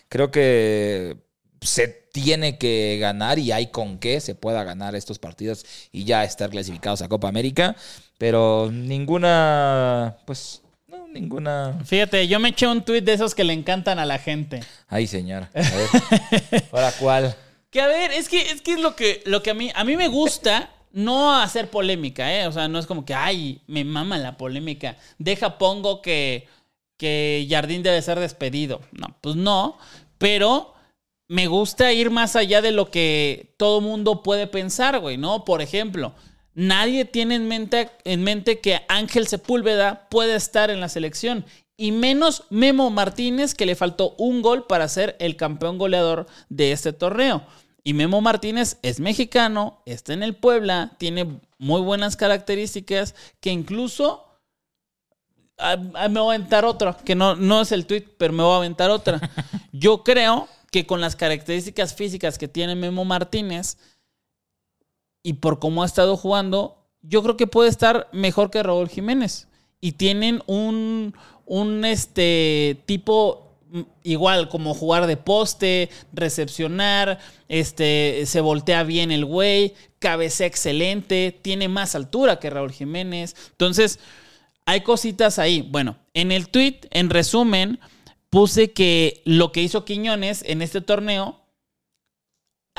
Creo 0.08 0.32
que 0.32 1.18
se 1.62 1.88
tiene 2.14 2.58
que 2.58 2.98
ganar 3.02 3.38
y 3.40 3.52
hay 3.52 3.68
con 3.68 4.00
qué 4.00 4.22
se 4.22 4.34
pueda 4.36 4.64
ganar 4.64 4.96
estos 4.96 5.20
partidos 5.20 5.66
y 5.92 6.06
ya 6.06 6.24
estar 6.24 6.50
clasificados 6.50 7.02
a 7.02 7.10
Copa 7.10 7.28
América. 7.28 7.76
Pero 8.18 8.70
ninguna, 8.72 10.18
pues, 10.26 10.62
ninguna... 11.12 11.80
Fíjate, 11.86 12.28
yo 12.28 12.40
me 12.40 12.50
eché 12.50 12.68
un 12.68 12.84
tuit 12.84 13.04
de 13.04 13.14
esos 13.14 13.36
que 13.36 13.44
le 13.44 13.54
encantan 13.54 14.00
a 14.00 14.06
la 14.06 14.20
gente. 14.20 14.62
Ay, 14.88 15.08
señor. 15.08 15.48
A 15.54 15.60
ver. 15.60 16.64
¿Ahora 16.72 16.92
cuál? 17.00 17.36
Que 17.70 17.82
a 17.82 17.88
ver, 17.88 18.12
es 18.12 18.30
que 18.30 18.42
es 18.52 18.62
que 18.62 18.74
es 18.74 18.80
lo 18.80 18.96
que, 18.96 19.22
lo 19.26 19.44
que 19.44 19.52
a 19.52 19.54
mí, 19.54 19.72
a 19.76 19.84
mí 19.84 19.96
me 19.96 20.08
gusta 20.08 20.72
no 20.92 21.36
hacer 21.36 21.70
polémica, 21.70 22.34
¿eh? 22.34 22.48
O 22.48 22.52
sea, 22.52 22.68
no 22.68 22.80
es 22.80 22.86
como 22.86 23.06
que, 23.06 23.14
ay, 23.14 23.62
me 23.68 23.84
mama 23.84 24.18
la 24.18 24.38
polémica. 24.38 24.98
Deja, 25.18 25.58
pongo 25.58 26.02
que, 26.02 26.48
que 26.98 27.48
Jardín 27.50 27.84
debe 27.84 28.02
ser 28.02 28.20
despedido. 28.20 28.82
No, 28.92 29.16
pues 29.22 29.36
no. 29.36 29.78
Pero 30.18 30.74
me 31.28 31.48
gusta 31.48 31.94
ir 31.94 32.10
más 32.10 32.36
allá 32.36 32.62
de 32.62 32.72
lo 32.72 32.90
que 32.90 33.54
todo 33.58 33.82
mundo 33.82 34.24
puede 34.24 34.48
pensar, 34.48 35.00
güey, 35.00 35.18
¿no? 35.18 35.46
Por 35.46 35.62
ejemplo, 35.62 36.14
nadie 36.68 37.06
tiene 37.06 37.36
en 37.36 37.48
mente, 37.48 37.90
en 38.04 38.24
mente 38.24 38.60
que 38.60 38.82
Ángel 38.88 39.28
Sepúlveda 39.28 40.08
puede 40.10 40.36
estar 40.36 40.70
en 40.70 40.80
la 40.80 40.90
selección. 40.90 41.46
Y 41.78 41.92
menos 41.92 42.44
Memo 42.50 42.90
Martínez, 42.90 43.56
que 43.56 43.66
le 43.66 43.76
faltó 43.76 44.16
un 44.18 44.42
gol 44.42 44.68
para 44.68 44.88
ser 44.88 45.16
el 45.20 45.36
campeón 45.38 45.78
goleador 45.78 46.28
de 46.50 46.72
este 46.72 46.92
torneo. 46.92 47.44
Y 47.84 47.94
Memo 47.94 48.20
Martínez 48.20 48.78
es 48.82 49.00
mexicano, 49.00 49.82
está 49.86 50.14
en 50.14 50.22
el 50.22 50.36
Puebla, 50.36 50.92
tiene 50.98 51.40
muy 51.58 51.82
buenas 51.82 52.18
características, 52.18 53.16
que 53.40 53.52
incluso 53.52 54.30
Ah, 55.60 55.76
ah, 55.96 56.08
me 56.08 56.22
voy 56.22 56.34
a 56.34 56.38
aventar 56.38 56.64
otra, 56.64 56.96
que 56.96 57.16
no, 57.16 57.36
no 57.36 57.62
es 57.62 57.74
el 57.74 57.86
tweet, 57.86 58.06
pero 58.18 58.32
me 58.32 58.44
voy 58.44 58.54
a 58.54 58.58
aventar 58.58 58.90
otra. 58.90 59.20
Yo 59.74 60.04
creo 60.04 60.48
que 60.72 60.86
con 60.86 61.02
las 61.02 61.18
características 61.18 61.94
físicas 61.94 62.38
que 62.38 62.48
tiene 62.48 62.76
Memo 62.76 63.04
Martínez 63.04 63.78
y 65.24 65.34
por 65.34 65.60
cómo 65.60 65.84
ha 65.84 65.86
estado 65.86 66.18
jugando, 66.18 66.88
yo 67.02 67.24
creo 67.24 67.38
que 67.38 67.48
puede 67.48 67.70
estar 67.70 68.08
mejor 68.12 68.52
que 68.52 68.64
Raúl 68.64 68.90
Jiménez. 68.90 69.48
Y 69.82 69.94
tienen 69.94 70.42
un, 70.46 71.16
un 71.46 71.86
este 71.86 72.82
tipo 72.86 73.56
mm, 73.72 73.82
igual 74.04 74.50
como 74.50 74.74
jugar 74.74 75.08
de 75.08 75.18
poste, 75.18 75.90
recepcionar, 76.12 77.20
este 77.48 78.24
se 78.26 78.42
voltea 78.42 78.84
bien 78.84 79.12
el 79.12 79.26
güey, 79.26 79.74
cabecea 80.00 80.48
excelente, 80.48 81.38
tiene 81.42 81.68
más 81.68 81.96
altura 81.96 82.40
que 82.40 82.50
Raúl 82.50 82.72
Jiménez. 82.72 83.36
Entonces, 83.52 84.00
hay 84.66 84.82
cositas 84.82 85.40
ahí. 85.40 85.62
Bueno, 85.62 85.98
en 86.14 86.32
el 86.32 86.50
tweet, 86.50 86.82
en 86.92 87.10
resumen, 87.10 87.80
puse 88.30 88.72
que 88.72 89.22
lo 89.26 89.52
que 89.52 89.64
hizo 89.64 89.86
Quiñones 89.86 90.44
en 90.46 90.62
este 90.62 90.82
torneo. 90.82 91.40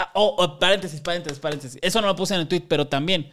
Ah, 0.00 0.10
oh, 0.14 0.34
oh, 0.38 0.58
paréntesis, 0.58 0.98
paréntesis, 1.02 1.38
paréntesis. 1.38 1.78
Eso 1.82 2.00
no 2.00 2.06
lo 2.06 2.16
puse 2.16 2.32
en 2.34 2.40
el 2.40 2.48
tweet, 2.48 2.62
pero 2.66 2.86
también. 2.86 3.30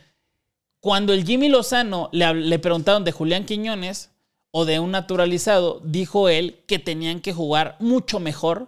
Cuando 0.82 1.13
el 1.13 1.25
Jimmy 1.25 1.47
Lozano 1.47 2.10
le, 2.12 2.60
preguntaron 2.60 3.06
de 3.06 3.13
Julián 3.13 3.45
Quiñones 3.45 4.12
o 4.51 4.65
de 4.65 4.82
un 4.82 4.91
naturalizado, 4.91 5.80
dijo 5.86 6.27
él 6.27 6.62
que 6.67 6.77
tenían 6.77 7.21
que 7.21 7.32
jugar 7.32 7.77
mucho 7.80 8.19
mejor. 8.19 8.67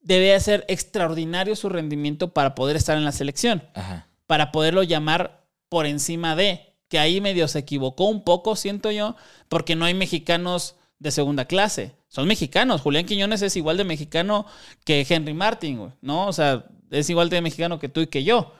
Debía 0.00 0.40
ser 0.40 0.64
extraordinario 0.68 1.54
su 1.54 1.68
rendimiento 1.68 2.32
para 2.32 2.54
poder 2.54 2.76
estar 2.76 2.96
en 2.96 3.04
la 3.04 3.12
selección 3.12 3.62
Ajá. 3.74 4.06
para 4.26 4.50
poderlo 4.50 4.82
llamar 4.82 5.44
por 5.68 5.84
encima 5.84 6.34
de. 6.34 6.66
Que 6.88 6.98
ahí 6.98 7.20
medio 7.20 7.46
se 7.46 7.58
equivocó 7.58 8.06
un 8.06 8.24
poco, 8.24 8.56
siento 8.56 8.90
yo, 8.90 9.16
porque 9.48 9.76
no 9.76 9.84
hay 9.84 9.92
mexicanos 9.92 10.76
de 11.00 11.10
segunda 11.10 11.46
clase. 11.46 11.96
Son 12.06 12.28
mexicanos. 12.28 12.82
Julián 12.82 13.06
Quiñones 13.06 13.42
es 13.42 13.56
igual 13.56 13.76
de 13.76 13.84
mexicano 13.84 14.46
que 14.84 15.04
Henry 15.08 15.34
Martin, 15.34 15.92
¿no? 16.00 16.28
O 16.28 16.32
sea, 16.32 16.66
es 16.90 17.10
igual 17.10 17.30
de 17.30 17.40
mexicano 17.40 17.80
que 17.80 17.88
tú 17.88 18.00
y 18.00 18.06
que 18.06 18.22
yo. 18.22 18.54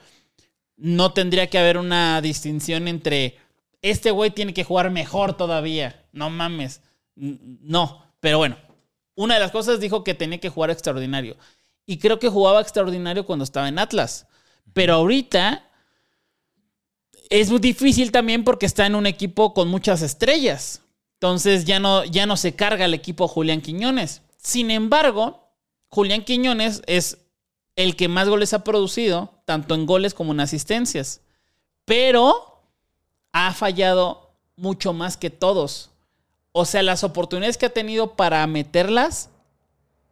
No 0.75 1.13
tendría 1.13 1.47
que 1.47 1.59
haber 1.59 1.77
una 1.77 2.19
distinción 2.19 2.87
entre 2.87 3.37
este 3.81 4.11
güey 4.11 4.31
tiene 4.31 4.53
que 4.53 4.63
jugar 4.63 4.91
mejor 4.91 5.37
todavía. 5.37 6.03
No 6.11 6.29
mames. 6.29 6.81
No. 7.15 8.05
Pero 8.19 8.39
bueno, 8.39 8.57
una 9.15 9.35
de 9.35 9.39
las 9.39 9.51
cosas 9.51 9.79
dijo 9.79 10.03
que 10.03 10.13
tenía 10.13 10.39
que 10.39 10.49
jugar 10.49 10.71
extraordinario. 10.71 11.37
Y 11.85 11.97
creo 11.97 12.19
que 12.19 12.29
jugaba 12.29 12.61
extraordinario 12.61 13.25
cuando 13.25 13.43
estaba 13.43 13.67
en 13.67 13.79
Atlas. 13.79 14.27
Pero 14.73 14.95
ahorita 14.95 15.67
es 17.29 17.49
muy 17.49 17.59
difícil 17.59 18.11
también 18.11 18.43
porque 18.43 18.65
está 18.65 18.85
en 18.85 18.95
un 18.95 19.05
equipo 19.05 19.53
con 19.53 19.67
muchas 19.67 20.01
estrellas. 20.01 20.81
Entonces 21.21 21.65
ya 21.65 21.79
no, 21.79 22.03
ya 22.03 22.25
no 22.25 22.35
se 22.35 22.55
carga 22.55 22.85
el 22.85 22.95
equipo 22.95 23.27
Julián 23.27 23.61
Quiñones. 23.61 24.23
Sin 24.37 24.71
embargo, 24.71 25.51
Julián 25.89 26.23
Quiñones 26.23 26.81
es 26.87 27.19
el 27.75 27.95
que 27.95 28.07
más 28.07 28.27
goles 28.27 28.53
ha 28.53 28.63
producido, 28.63 29.31
tanto 29.45 29.75
en 29.75 29.85
goles 29.85 30.15
como 30.15 30.31
en 30.31 30.39
asistencias. 30.39 31.21
Pero 31.85 32.63
ha 33.33 33.53
fallado 33.53 34.31
mucho 34.55 34.93
más 34.93 35.15
que 35.15 35.29
todos. 35.29 35.91
O 36.53 36.65
sea, 36.65 36.81
las 36.81 37.03
oportunidades 37.03 37.57
que 37.57 37.67
ha 37.67 37.73
tenido 37.73 38.15
para 38.15 38.47
meterlas, 38.47 39.29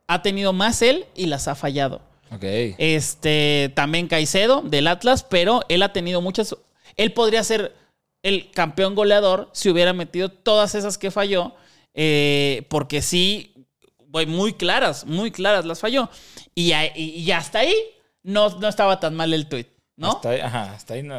ha 0.05 0.21
tenido 0.21 0.53
más 0.53 0.83
él 0.83 1.07
y 1.15 1.25
las 1.25 1.47
ha 1.47 1.55
fallado. 1.55 2.01
Ok. 2.31 2.43
Este, 2.77 3.73
también 3.75 4.07
Caicedo 4.07 4.61
del 4.61 4.85
Atlas, 4.85 5.23
pero 5.23 5.61
él 5.69 5.81
ha 5.81 5.91
tenido 5.91 6.21
muchas. 6.21 6.55
Él 6.97 7.13
podría 7.13 7.43
ser 7.43 7.78
el 8.23 8.51
campeón 8.51 8.95
goleador 8.95 9.49
si 9.53 9.69
hubiera 9.69 9.93
metido 9.93 10.29
todas 10.29 10.75
esas 10.75 10.97
que 10.97 11.11
falló, 11.11 11.55
eh, 11.93 12.65
porque 12.69 13.01
sí, 13.01 13.53
güey, 14.07 14.25
muy 14.25 14.53
claras, 14.53 15.05
muy 15.05 15.31
claras 15.31 15.65
las 15.65 15.79
falló. 15.79 16.09
Y, 16.55 16.73
y- 16.73 16.91
y 16.95 17.31
hasta 17.31 17.59
ahí 17.59 17.73
no, 18.23 18.49
no 18.59 18.67
estaba 18.67 18.99
tan 18.99 19.15
mal 19.15 19.33
el 19.33 19.47
tweet, 19.47 19.67
¿no? 19.95 20.11
Hasta 20.11 20.29
ahí, 20.31 20.39
ajá, 20.41 20.73
hasta 20.73 20.93
ahí 20.95 21.03
no 21.03 21.15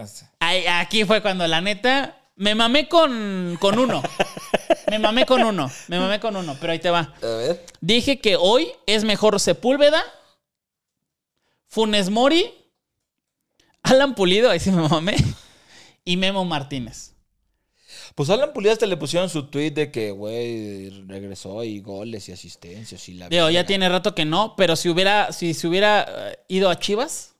aquí 0.68 1.04
fue 1.04 1.22
cuando 1.22 1.46
la 1.46 1.60
neta 1.60 2.16
me 2.36 2.54
mamé 2.54 2.88
con, 2.88 3.56
con 3.60 3.78
uno. 3.78 4.02
me 4.90 4.98
mamé 4.98 5.24
con 5.26 5.42
uno, 5.42 5.70
me 5.88 5.98
mamé 5.98 6.20
con 6.20 6.36
uno, 6.36 6.56
pero 6.60 6.72
ahí 6.72 6.78
te 6.78 6.90
va. 6.90 7.14
A 7.22 7.26
ver. 7.26 7.64
Dije 7.80 8.18
que 8.20 8.36
hoy 8.36 8.68
es 8.86 9.04
mejor 9.04 9.38
Sepúlveda, 9.40 10.02
Funes 11.66 12.10
Mori, 12.10 12.50
Alan 13.82 14.14
Pulido, 14.14 14.50
ahí 14.50 14.60
sí 14.60 14.70
me 14.70 14.86
mamé, 14.88 15.16
y 16.10 16.16
Memo 16.16 16.44
Martínez. 16.44 17.14
Pues 18.14 18.28
Alan 18.30 18.52
Pulido 18.52 18.72
hasta 18.72 18.86
le 18.86 18.96
pusieron 18.96 19.28
su 19.30 19.44
tweet 19.44 19.70
de 19.70 19.90
que, 19.92 20.10
güey, 20.10 20.90
regresó 21.06 21.62
y 21.64 21.80
goles 21.80 22.28
y 22.28 22.32
asistencias 22.32 23.08
y 23.08 23.14
la. 23.14 23.28
Digo, 23.28 23.48
ya 23.50 23.64
tiene 23.66 23.88
rato 23.88 24.14
que 24.14 24.24
no, 24.24 24.54
pero 24.56 24.74
si 24.76 24.88
hubiera, 24.88 25.32
si 25.32 25.54
se 25.54 25.68
hubiera 25.68 26.06
eh, 26.32 26.38
ido 26.48 26.70
a 26.70 26.78
Chivas, 26.78 27.34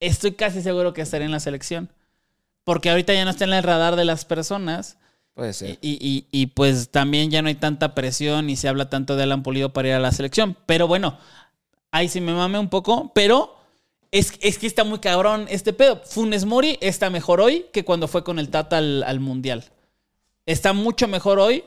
estoy 0.00 0.32
casi 0.32 0.60
seguro 0.62 0.92
que 0.92 1.02
estaría 1.02 1.24
en 1.26 1.32
la 1.32 1.40
selección. 1.40 1.90
Porque 2.64 2.90
ahorita 2.90 3.12
ya 3.14 3.24
no 3.24 3.30
está 3.30 3.44
en 3.44 3.52
el 3.52 3.62
radar 3.62 3.96
de 3.96 4.04
las 4.04 4.24
personas. 4.24 4.96
Puede 5.34 5.52
ser. 5.52 5.78
Y, 5.82 5.98
y- 6.00 6.26
y, 6.30 6.46
pues 6.48 6.90
también 6.90 7.30
ya 7.30 7.42
no 7.42 7.48
hay 7.48 7.54
tanta 7.56 7.94
presión 7.94 8.48
y 8.50 8.56
se 8.56 8.68
habla 8.68 8.88
tanto 8.90 9.16
de 9.16 9.24
Alan 9.24 9.42
Pulido 9.42 9.72
para 9.72 9.88
ir 9.88 9.94
a 9.94 9.98
la 10.00 10.12
selección. 10.12 10.56
Pero 10.66 10.86
bueno, 10.86 11.18
ahí 11.90 12.08
sí 12.08 12.20
me 12.20 12.32
mame 12.32 12.58
un 12.58 12.68
poco, 12.70 13.12
pero 13.14 13.56
es, 14.18 14.32
es 14.40 14.58
que 14.58 14.66
está 14.66 14.84
muy 14.84 15.00
cabrón 15.00 15.46
este 15.50 15.72
pedo. 15.72 16.00
Funes 16.06 16.44
Mori 16.44 16.78
está 16.80 17.10
mejor 17.10 17.40
hoy 17.40 17.66
que 17.72 17.84
cuando 17.84 18.06
fue 18.08 18.22
con 18.24 18.38
el 18.38 18.48
Tata 18.48 18.78
al, 18.78 19.02
al 19.02 19.20
Mundial. 19.20 19.64
Está 20.46 20.72
mucho 20.72 21.08
mejor 21.08 21.38
hoy 21.38 21.64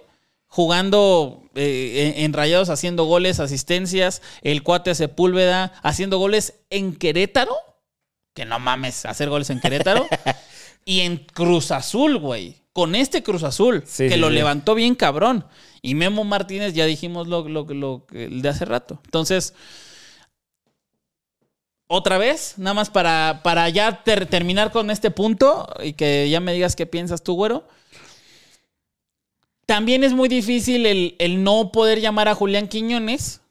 jugando 0.48 1.44
eh, 1.56 2.14
en, 2.16 2.24
en 2.24 2.34
Rayados, 2.34 2.70
haciendo 2.70 3.04
goles, 3.06 3.40
asistencias, 3.40 4.22
el 4.42 4.64
cuate 4.64 4.96
Sepúlveda, 4.96 5.74
haciendo 5.84 6.18
goles 6.18 6.54
en 6.70 6.96
Querétaro. 6.96 7.54
Que 8.34 8.46
no 8.46 8.60
mames, 8.60 9.06
hacer 9.06 9.30
goles 9.30 9.50
en 9.50 9.60
Querétaro. 9.60 10.08
y 10.86 11.02
en 11.02 11.18
Cruz 11.18 11.72
Azul, 11.72 12.18
güey. 12.18 12.56
Con 12.72 12.94
este 12.96 13.24
Cruz 13.24 13.44
Azul, 13.44 13.84
Sí, 13.88 14.08
que 14.08 14.14
sí, 14.16 14.20
lo 14.20 14.30
sí. 14.30 14.36
levantó 14.36 14.76
bien 14.76 14.94
cabrón. 14.96 15.46
Y 15.82 15.96
Memo 15.96 16.24
Martínez, 16.24 16.74
ya 16.74 16.86
dijimos 16.86 17.28
lo, 17.28 17.48
lo, 17.50 17.64
lo 17.66 18.06
que- 18.06 18.26
el 18.26 18.42
de 18.42 18.50
hace 18.50 18.66
rato. 18.66 19.02
Entonces, 19.06 19.54
otra 21.88 22.18
vez, 22.18 22.56
nada 22.58 22.74
más 22.74 22.90
para, 22.90 23.42
para 23.44 23.70
ya 23.70 24.04
ter- 24.04 24.26
terminar 24.26 24.72
con 24.72 24.92
este 24.92 25.10
punto 25.10 25.68
y 25.84 25.94
que 25.94 26.30
ya 26.30 26.40
me 26.40 26.54
digas 26.54 26.76
qué 26.76 26.86
piensas 26.86 27.24
tú, 27.24 27.36
güero. 27.36 27.68
También 29.66 30.04
es 30.04 30.14
muy 30.14 30.30
difícil 30.30 30.86
el, 30.86 31.16
el 31.20 31.44
no 31.44 31.72
poder 31.72 32.00
llamar 32.00 32.28
a 32.28 32.36
Julián 32.36 32.68
Quiñones. 32.68 33.42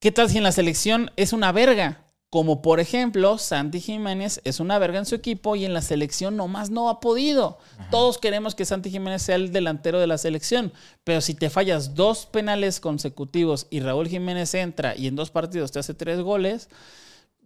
¿Qué 0.00 0.12
tal 0.12 0.28
si 0.28 0.38
en 0.38 0.44
la 0.44 0.52
selección 0.52 1.10
es 1.16 1.32
una 1.32 1.50
verga? 1.50 2.00
Como 2.30 2.62
por 2.62 2.80
ejemplo, 2.80 3.38
Santi 3.38 3.80
Jiménez 3.80 4.40
es 4.42 4.58
una 4.58 4.78
verga 4.80 4.98
en 4.98 5.06
su 5.06 5.14
equipo 5.14 5.54
y 5.54 5.64
en 5.64 5.72
la 5.72 5.82
selección 5.82 6.36
nomás 6.36 6.68
no 6.68 6.88
ha 6.88 6.98
podido. 6.98 7.58
Todos 7.92 8.18
queremos 8.18 8.56
que 8.56 8.64
Santi 8.64 8.90
Jiménez 8.90 9.22
sea 9.22 9.36
el 9.36 9.52
delantero 9.52 10.00
de 10.00 10.08
la 10.08 10.18
selección, 10.18 10.72
pero 11.04 11.20
si 11.20 11.34
te 11.34 11.48
fallas 11.48 11.94
dos 11.94 12.26
penales 12.26 12.80
consecutivos 12.80 13.68
y 13.70 13.78
Raúl 13.78 14.08
Jiménez 14.08 14.52
entra 14.54 14.96
y 14.96 15.06
en 15.06 15.14
dos 15.14 15.30
partidos 15.30 15.70
te 15.70 15.78
hace 15.78 15.94
tres 15.94 16.20
goles, 16.20 16.68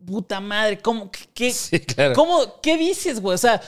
puta 0.06 0.40
madre, 0.40 0.78
¿cómo? 0.78 1.10
¿Qué, 1.34 1.50
Sí, 1.52 1.80
claro. 1.80 2.14
¿cómo- 2.14 2.60
qué 2.62 2.76
dices, 2.76 3.20
güey? 3.20 3.34
O 3.34 3.38
sea, 3.38 3.60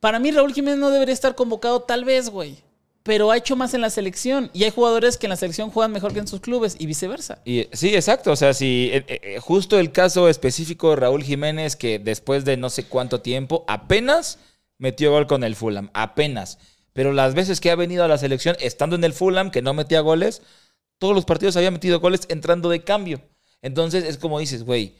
para 0.00 0.18
mí 0.18 0.30
Raúl 0.30 0.52
Jiménez 0.54 0.78
no 0.78 0.90
debería 0.90 1.14
estar 1.14 1.34
convocado 1.34 1.80
tal 1.82 2.04
vez, 2.04 2.28
güey. 2.30 2.56
Pero 3.02 3.30
ha 3.30 3.36
hecho 3.36 3.54
más 3.54 3.72
en 3.72 3.80
la 3.82 3.90
selección 3.90 4.50
y 4.52 4.64
hay 4.64 4.70
jugadores 4.72 5.16
que 5.16 5.26
en 5.26 5.30
la 5.30 5.36
selección 5.36 5.70
juegan 5.70 5.92
mejor 5.92 6.12
que 6.12 6.18
en 6.18 6.26
sus 6.26 6.40
clubes 6.40 6.74
y 6.80 6.86
viceversa. 6.86 7.40
Y, 7.44 7.68
sí, 7.72 7.94
exacto. 7.94 8.32
O 8.32 8.36
sea, 8.36 8.52
si 8.52 8.90
eh, 8.92 9.04
eh, 9.06 9.38
justo 9.40 9.78
el 9.78 9.92
caso 9.92 10.28
específico 10.28 10.90
de 10.90 10.96
Raúl 10.96 11.22
Jiménez, 11.22 11.76
que 11.76 12.00
después 12.00 12.44
de 12.44 12.56
no 12.56 12.68
sé 12.68 12.84
cuánto 12.86 13.20
tiempo, 13.20 13.64
apenas 13.68 14.40
metió 14.78 15.12
gol 15.12 15.28
con 15.28 15.44
el 15.44 15.54
Fulham. 15.54 15.88
Apenas. 15.94 16.58
Pero 16.92 17.12
las 17.12 17.34
veces 17.34 17.60
que 17.60 17.70
ha 17.70 17.76
venido 17.76 18.02
a 18.02 18.08
la 18.08 18.18
selección, 18.18 18.56
estando 18.58 18.96
en 18.96 19.04
el 19.04 19.12
Fulham, 19.12 19.52
que 19.52 19.62
no 19.62 19.72
metía 19.72 20.00
goles, 20.00 20.42
todos 20.98 21.14
los 21.14 21.24
partidos 21.24 21.56
había 21.56 21.70
metido 21.70 22.00
goles 22.00 22.22
entrando 22.28 22.68
de 22.70 22.82
cambio. 22.82 23.20
Entonces 23.62 24.02
es 24.02 24.18
como 24.18 24.40
dices, 24.40 24.64
güey, 24.64 24.94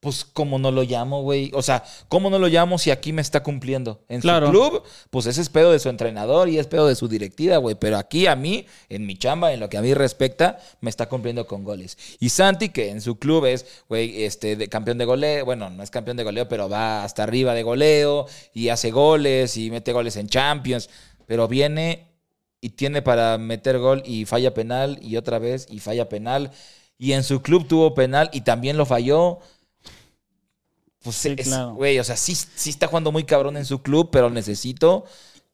pues 0.00 0.24
¿cómo 0.24 0.60
no 0.60 0.70
lo 0.70 0.84
llamo, 0.84 1.22
güey? 1.22 1.50
O 1.54 1.62
sea, 1.62 1.82
¿cómo 2.08 2.30
no 2.30 2.38
lo 2.38 2.46
llamo 2.46 2.78
si 2.78 2.92
aquí 2.92 3.12
me 3.12 3.20
está 3.20 3.42
cumpliendo? 3.42 4.00
En 4.08 4.20
Claro. 4.20 4.46
su 4.46 4.52
club, 4.52 4.82
pues 5.10 5.26
ese 5.26 5.40
es 5.40 5.48
pedo 5.48 5.72
de 5.72 5.80
su 5.80 5.88
entrenador 5.88 6.48
y 6.48 6.58
es 6.58 6.68
pedo 6.68 6.86
de 6.86 6.94
su 6.94 7.08
directiva, 7.08 7.56
güey. 7.56 7.74
Pero 7.74 7.98
aquí 7.98 8.28
a 8.28 8.36
mí, 8.36 8.64
en 8.88 9.06
mi 9.06 9.16
chamba, 9.18 9.52
en 9.52 9.58
lo 9.58 9.68
que 9.68 9.76
a 9.76 9.82
mí 9.82 9.92
respecta, 9.94 10.60
me 10.80 10.88
está 10.88 11.08
cumpliendo 11.08 11.48
con 11.48 11.64
goles. 11.64 11.98
Y 12.20 12.28
Santi, 12.28 12.68
que 12.68 12.90
en 12.90 13.00
su 13.00 13.18
club 13.18 13.46
es, 13.46 13.66
güey, 13.88 14.22
este, 14.22 14.54
de 14.54 14.68
campeón 14.68 14.98
de 14.98 15.04
goleo, 15.04 15.44
bueno, 15.44 15.68
no 15.68 15.82
es 15.82 15.90
campeón 15.90 16.16
de 16.16 16.22
goleo, 16.24 16.46
pero 16.48 16.68
va 16.68 17.02
hasta 17.02 17.24
arriba 17.24 17.52
de 17.54 17.64
goleo 17.64 18.26
y 18.54 18.68
hace 18.68 18.92
goles 18.92 19.56
y 19.56 19.68
mete 19.70 19.92
goles 19.92 20.14
en 20.16 20.28
Champions. 20.28 20.90
Pero 21.26 21.48
viene 21.48 22.06
y 22.60 22.70
tiene 22.70 23.02
para 23.02 23.36
meter 23.36 23.78
gol 23.78 24.02
y 24.06 24.26
falla 24.26 24.54
penal 24.54 24.98
y 25.02 25.16
otra 25.16 25.40
vez 25.40 25.66
y 25.68 25.80
falla 25.80 26.08
penal. 26.08 26.52
Y 26.98 27.12
en 27.12 27.24
su 27.24 27.42
club 27.42 27.66
tuvo 27.66 27.94
penal 27.94 28.30
y 28.32 28.42
también 28.42 28.76
lo 28.76 28.86
falló. 28.86 29.40
Pues 31.02 31.16
Sí, 31.16 31.34
es- 31.36 31.48
claro. 31.48 31.74
güey, 31.74 31.98
o 31.98 32.04
sea, 32.04 32.16
sí, 32.16 32.34
sí 32.34 32.70
está 32.70 32.86
jugando 32.88 33.12
muy 33.12 33.24
cabrón 33.24 33.56
en 33.56 33.64
su 33.64 33.82
club, 33.82 34.10
pero 34.10 34.30
necesito 34.30 35.04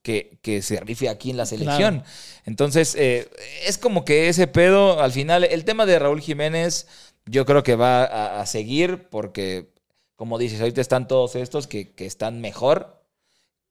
que, 0.02 0.38
que 0.42 0.62
se 0.62 0.80
rife 0.80 1.09
aquí 1.09 1.30
en 1.30 1.37
la 1.37 1.46
selección. 1.46 2.04
Entonces, 2.44 2.94
eh, 2.94 3.30
es 3.66 3.78
como 3.78 4.04
que 4.04 4.28
ese 4.28 4.46
pedo, 4.46 5.00
al 5.00 5.12
final, 5.12 5.44
el 5.44 5.64
tema 5.64 5.87
de 5.87 5.98
Raúl 5.98 6.20
Jiménez, 6.20 6.87
yo 7.26 7.46
creo 7.46 7.62
que 7.62 7.76
va 7.76 8.04
a, 8.04 8.40
a 8.42 8.46
seguir 8.46 9.09
porque, 9.11 9.70
como 10.16 10.38
dices, 10.38 10.61
ahorita 10.61 10.80
están 10.80 11.09
todos 11.09 11.37
estos 11.37 11.66
que, 11.66 11.92
que 11.94 12.07
están 12.07 12.40
mejor 12.40 13.02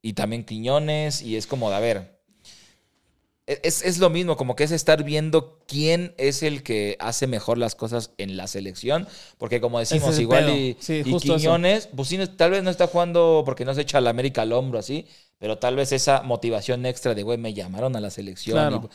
y 0.01 0.13
también 0.13 0.43
Quiñones 0.43 1.21
y 1.21 1.38
es 1.38 1.47
como 1.47 1.69
de, 1.69 1.75
a 1.75 1.79
ver, 1.79 2.12
es, 3.45 3.84
es 3.84 3.97
lo 3.97 4.10
mismo, 4.10 4.38
como 4.38 4.56
que 4.56 4.63
es 4.63 4.71
estar 4.71 5.03
viendo 5.03 5.60
quién 5.67 6.13
es 6.17 6.43
el 6.43 6.63
que 6.63 6.95
hace 6.99 7.27
mejor 7.27 7.58
las 7.58 7.75
cosas 7.75 8.12
en 8.17 8.38
la 8.38 8.47
selección. 8.47 9.08
Porque 9.38 9.60
como 9.60 9.79
decimos, 9.79 10.13
es 10.13 10.19
igual 10.19 10.45
pedo. 10.45 10.56
y, 10.56 10.77
Sí, 10.79 11.01
y. 11.06 11.17
Quiñones, 11.19 11.89
pues 11.95 12.08
sí, 12.08 12.17
tal 12.38 12.51
vez 12.51 12.63
no 12.63 12.69
está 12.69 12.88
jugando 12.88 13.43
porque 13.45 13.65
no 13.65 13.73
se 13.73 13.82
echa 13.82 13.99
la 14.01 14.12
América 14.12 14.43
al 14.43 14.53
hombro 14.53 14.79
así, 14.79 15.08
pero 15.39 15.58
tal 15.58 15.75
vez 15.75 15.91
esa 15.91 16.21
motivación 16.23 16.86
extra 16.86 17.13
de, 17.15 17.23
güey, 17.23 17.38
me 17.38 17.53
llamaron 17.53 17.95
a 17.95 17.99
la 17.99 18.10
selección 18.10 18.56
Claro. 18.56 18.89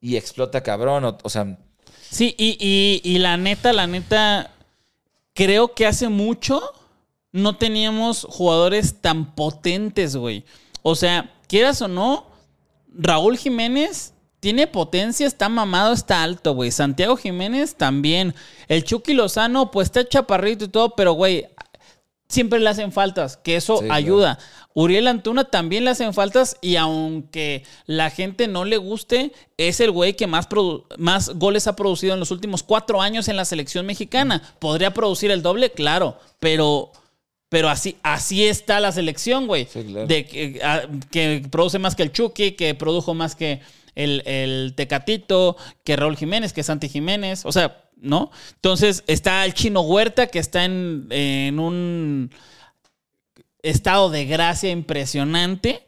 y, 0.00 0.14
y 0.14 0.16
explota 0.16 0.62
cabrón. 0.62 1.04
O, 1.04 1.18
o 1.22 1.30
sea, 1.30 1.56
Sí, 2.10 2.34
y, 2.38 2.56
y- 2.58 3.00
y 3.08 3.18
la 3.18 3.36
neta, 3.36 3.72
la 3.72 3.86
neta, 3.86 4.50
creo 5.32 5.74
que 5.74 5.86
hace 5.86 6.08
mucho 6.08 6.60
no 7.30 7.56
teníamos 7.56 8.26
jugadores 8.28 8.96
tan 9.00 9.36
potentes, 9.36 10.16
güey. 10.16 10.44
O 10.82 10.96
sea, 10.96 11.32
quieras 11.46 11.80
o 11.82 11.86
no, 11.86 12.26
Raúl 12.92 13.38
Jiménez 13.38 14.14
tiene 14.40 14.66
potencia, 14.66 15.26
está 15.26 15.48
mamado, 15.48 15.92
está 15.92 16.22
alto, 16.22 16.54
güey. 16.54 16.70
Santiago 16.70 17.16
Jiménez 17.16 17.74
también. 17.74 18.34
El 18.68 18.84
Chucky 18.84 19.12
Lozano, 19.12 19.70
pues 19.70 19.86
está 19.86 20.08
chaparrito 20.08 20.64
y 20.64 20.68
todo, 20.68 20.94
pero, 20.96 21.12
güey, 21.12 21.46
siempre 22.28 22.58
le 22.58 22.70
hacen 22.70 22.92
faltas, 22.92 23.36
que 23.36 23.56
eso 23.56 23.78
Sí, 23.78 23.84
claro. 23.84 23.94
ayuda. 23.94 24.38
Uriel 24.72 25.08
Antuna 25.08 25.44
también 25.44 25.84
le 25.84 25.90
hacen 25.90 26.14
faltas 26.14 26.56
y 26.60 26.76
aunque 26.76 27.64
la 27.86 28.08
gente 28.08 28.46
no 28.46 28.64
le 28.64 28.76
guste, 28.76 29.32
es 29.56 29.80
el 29.80 29.90
güey 29.90 30.14
que 30.14 30.28
más, 30.28 30.48
más 30.96 31.30
goles 31.30 31.66
ha 31.66 31.74
producido 31.74 32.14
en 32.14 32.20
los 32.20 32.30
últimos 32.30 32.62
cuatro 32.62 33.02
años 33.02 33.26
en 33.28 33.36
la 33.36 33.44
selección 33.44 33.84
mexicana. 33.84 34.42
¿Podría 34.60 34.94
producir 34.94 35.32
el 35.32 35.42
doble? 35.42 35.72
Claro, 35.72 36.18
pero, 36.38 36.92
pero 37.50 37.68
así, 37.68 37.96
así 38.02 38.46
está 38.46 38.80
la 38.80 38.90
selección, 38.92 39.46
güey. 39.46 39.66
Sí, 39.70 39.84
claro. 39.84 40.06
De 40.06 40.24
que, 40.24 40.60
a- 40.64 40.88
que 41.10 41.42
produce 41.50 41.78
más 41.78 41.94
que 41.94 42.04
el 42.04 42.12
Chucky, 42.12 42.52
que 42.52 42.74
produjo 42.74 43.12
más 43.12 43.34
que 43.36 43.60
el, 43.94 44.22
el 44.24 44.72
Tecatito, 44.74 45.56
que 45.84 45.96
Raúl 45.96 46.16
Jiménez, 46.16 46.54
que 46.54 46.62
Santi 46.62 46.88
Jiménez. 46.88 47.44
O 47.44 47.52
sea, 47.52 47.82
¿no? 47.96 48.30
Entonces 48.54 49.04
está 49.06 49.44
el 49.44 49.52
Chino 49.52 49.82
Huerta, 49.82 50.28
que 50.28 50.38
está 50.38 50.64
en, 50.64 51.06
en 51.10 51.58
un 51.60 52.30
estado 53.62 54.10
de 54.10 54.24
gracia 54.26 54.70
impresionante. 54.70 55.86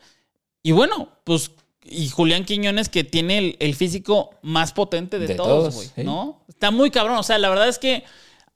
Y 0.63 0.73
bueno, 0.73 1.09
pues, 1.25 1.53
y 1.85 2.09
Julián 2.09 2.45
Quiñones 2.45 2.89
que 2.89 3.05
tiene 3.05 3.39
el, 3.39 3.57
el 3.61 3.75
físico 3.75 4.31
más 4.43 4.73
potente 4.73 5.19
de, 5.19 5.27
De 5.29 5.35
todos, 5.35 5.75
güey, 5.75 5.89
sí. 5.95 6.03
¿no? 6.05 6.43
Está 6.49 6.71
muy 6.71 6.91
cabrón. 6.91 7.17
O 7.19 7.23
sea, 7.23 7.39
la 7.39 7.49
verdad 7.49 7.69
es 7.69 7.79
que 7.79 8.05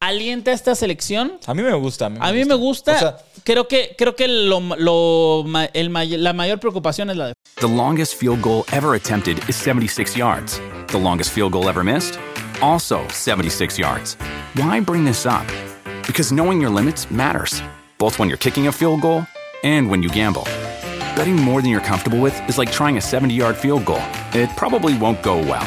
alienta 0.01 0.53
esta 0.53 0.75
selección. 0.75 1.39
A 1.47 1.55
mí 1.55 1.63
me 1.63 1.73
gusta. 1.75 2.07
A 2.07 2.33
mí 2.33 2.45
me 2.45 2.55
gusta. 2.55 3.19
creo 3.45 3.67
que, 3.69 3.95
creo 3.97 4.15
que 4.15 4.29
lo, 4.29 4.61
lo, 4.77 5.45
el, 5.73 5.93
la 6.23 6.33
mayor 6.33 6.59
preocupación 6.61 7.11
es 7.11 7.17
la 7.17 7.27
de. 7.29 7.33
The 7.61 7.69
longest 7.69 8.15
field 8.17 8.43
goal 8.43 8.65
ever 8.73 8.95
attempted 8.95 9.39
is 9.49 9.57
76 9.57 10.17
yards. 10.17 10.61
The 10.89 10.99
longest 10.99 11.33
field 11.33 11.53
goal 11.53 11.69
ever 11.69 11.83
missed? 11.83 12.19
Also 12.61 13.07
76 13.09 13.79
yards. 13.79 14.17
Why 14.55 14.81
bring 14.81 15.05
this 15.05 15.27
up? 15.27 15.47
Because 16.07 16.33
knowing 16.33 16.61
your 16.61 16.71
limits 16.71 17.11
matters, 17.11 17.63
both 17.99 18.19
when 18.19 18.29
you're 18.29 18.39
kicking 18.39 18.69
a 18.69 18.73
field 18.73 19.01
goal 19.01 19.27
and 19.65 19.91
when 19.91 20.03
you 20.03 20.09
gamble. 20.11 20.45
Betting 21.17 21.37
more 21.37 21.63
than 21.63 21.71
you're 21.71 21.81
comfortable 21.81 22.21
with 22.21 22.39
is 22.49 22.59
like 22.59 22.71
trying 22.71 22.99
a 22.99 23.01
70 23.01 23.35
yard 23.35 23.57
field 23.57 23.85
goal. 23.87 24.03
It 24.35 24.51
probably 24.57 24.97
won't 24.99 25.23
go 25.23 25.39
well. 25.39 25.67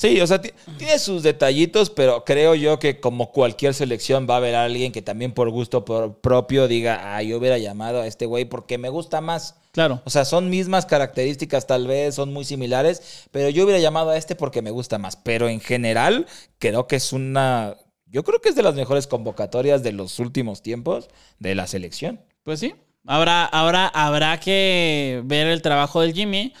Sí, 0.00 0.18
o 0.22 0.26
sea, 0.26 0.40
tiene 0.40 0.98
sus 0.98 1.22
detallitos, 1.22 1.90
pero 1.90 2.24
creo 2.24 2.54
yo 2.54 2.78
que 2.78 3.00
como 3.00 3.32
cualquier 3.32 3.74
selección 3.74 4.26
va 4.26 4.32
a 4.32 4.36
haber 4.38 4.54
alguien 4.54 4.92
que 4.92 5.02
también 5.02 5.32
por 5.32 5.50
gusto 5.50 5.84
propio 5.84 6.68
diga, 6.68 7.14
ah, 7.14 7.22
yo 7.22 7.36
hubiera 7.36 7.58
llamado 7.58 8.00
a 8.00 8.06
este 8.06 8.24
güey 8.24 8.46
porque 8.46 8.78
me 8.78 8.88
gusta 8.88 9.20
más. 9.20 9.56
Claro. 9.72 10.00
O 10.06 10.08
sea, 10.08 10.24
son 10.24 10.48
mismas 10.48 10.86
características 10.86 11.66
tal 11.66 11.86
vez, 11.86 12.14
son 12.14 12.32
muy 12.32 12.46
similares, 12.46 13.28
pero 13.30 13.50
yo 13.50 13.64
hubiera 13.64 13.78
llamado 13.78 14.08
a 14.08 14.16
este 14.16 14.34
porque 14.36 14.62
me 14.62 14.70
gusta 14.70 14.96
más. 14.96 15.16
Pero 15.16 15.50
en 15.50 15.60
general, 15.60 16.26
creo 16.58 16.86
que 16.86 16.96
es 16.96 17.12
una... 17.12 17.76
Yo 18.06 18.24
creo 18.24 18.40
que 18.40 18.48
es 18.48 18.54
de 18.54 18.62
las 18.62 18.76
mejores 18.76 19.06
convocatorias 19.06 19.82
de 19.82 19.92
los 19.92 20.18
últimos 20.18 20.62
tiempos 20.62 21.10
de 21.40 21.54
la 21.54 21.66
selección. 21.66 22.22
Pues 22.42 22.58
sí. 22.58 22.74
Habrá, 23.06 23.44
habrá, 23.44 23.86
habrá 23.88 24.40
que 24.40 25.20
ver 25.26 25.46
el 25.46 25.60
trabajo 25.60 26.00
del 26.00 26.14
Jimmy 26.14 26.54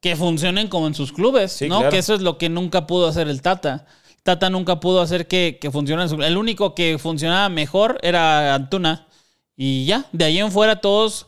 que 0.00 0.16
funcionen 0.16 0.68
como 0.68 0.86
en 0.86 0.94
sus 0.94 1.12
clubes, 1.12 1.60
¿no? 1.68 1.88
Que 1.88 1.98
eso 1.98 2.14
es 2.14 2.22
lo 2.22 2.38
que 2.38 2.48
nunca 2.48 2.86
pudo 2.86 3.06
hacer 3.06 3.28
el 3.28 3.42
Tata. 3.42 3.86
Tata 4.22 4.50
nunca 4.50 4.80
pudo 4.80 5.00
hacer 5.00 5.26
que, 5.26 5.58
que 5.60 5.70
su 5.70 6.22
El 6.22 6.36
único 6.36 6.74
que 6.74 6.98
funcionaba 6.98 7.48
mejor 7.48 7.98
era 8.02 8.54
Antuna. 8.54 9.06
Y 9.56 9.84
ya, 9.84 10.06
de 10.12 10.24
ahí 10.24 10.38
en 10.38 10.50
fuera 10.50 10.80
todos 10.80 11.26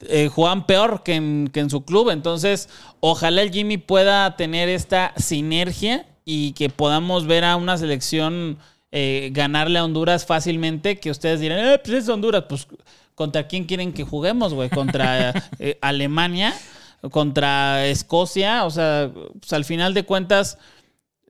eh, 0.00 0.28
juegan 0.28 0.66
peor 0.66 1.02
que 1.02 1.14
en, 1.14 1.50
que 1.52 1.60
en 1.60 1.70
su 1.70 1.84
club. 1.84 2.10
Entonces, 2.10 2.68
ojalá 3.00 3.42
el 3.42 3.52
Jimmy 3.52 3.76
pueda 3.76 4.36
tener 4.36 4.68
esta 4.68 5.12
sinergia 5.16 6.06
y 6.24 6.52
que 6.52 6.70
podamos 6.70 7.26
ver 7.26 7.44
a 7.44 7.56
una 7.56 7.76
selección 7.76 8.58
eh, 8.90 9.30
ganarle 9.32 9.78
a 9.78 9.84
Honduras 9.84 10.24
fácilmente. 10.24 10.98
Que 10.98 11.10
ustedes 11.10 11.40
dirán, 11.40 11.58
eh, 11.58 11.78
pues 11.78 12.04
es 12.04 12.08
Honduras. 12.08 12.44
Pues, 12.48 12.66
¿contra 13.14 13.46
quién 13.48 13.64
quieren 13.64 13.92
que 13.92 14.04
juguemos, 14.04 14.54
güey? 14.54 14.70
¿Contra 14.70 15.32
eh, 15.58 15.78
Alemania? 15.80 16.54
Contra 17.10 17.86
Escocia. 17.86 18.64
O 18.64 18.70
sea, 18.70 19.10
pues, 19.38 19.52
al 19.52 19.64
final 19.64 19.94
de 19.94 20.04
cuentas 20.04 20.58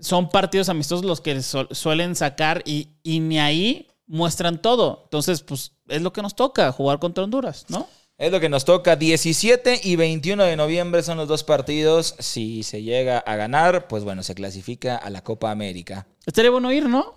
son 0.00 0.28
partidos 0.28 0.68
amistosos 0.68 1.04
los 1.04 1.20
que 1.20 1.42
suelen 1.42 2.14
sacar 2.14 2.62
y, 2.64 2.90
y 3.02 3.20
ni 3.20 3.38
ahí 3.38 3.88
muestran 4.07 4.62
todo. 4.62 5.02
Entonces, 5.04 5.42
pues 5.42 5.72
es 5.88 6.02
lo 6.02 6.12
que 6.12 6.22
nos 6.22 6.35
toca, 6.35 6.72
jugar 6.72 6.98
contra 6.98 7.24
Honduras, 7.24 7.66
¿no? 7.68 7.88
Es 8.18 8.33
lo 8.33 8.40
que 8.40 8.48
nos 8.48 8.64
toca. 8.64 8.96
17 8.96 9.81
y 9.85 9.94
21 9.94 10.42
de 10.42 10.57
noviembre 10.57 11.04
son 11.04 11.18
los 11.18 11.28
dos 11.28 11.44
partidos. 11.44 12.16
Si 12.18 12.64
se 12.64 12.83
llega 12.83 13.18
a 13.18 13.37
ganar, 13.37 13.87
pues 13.87 14.02
bueno, 14.02 14.24
se 14.24 14.35
clasifica 14.35 14.96
a 14.96 15.09
la 15.11 15.22
Copa 15.22 15.52
América. 15.52 16.09
Estaría 16.26 16.50
bueno 16.50 16.72
ir, 16.72 16.88
¿no? 16.88 17.14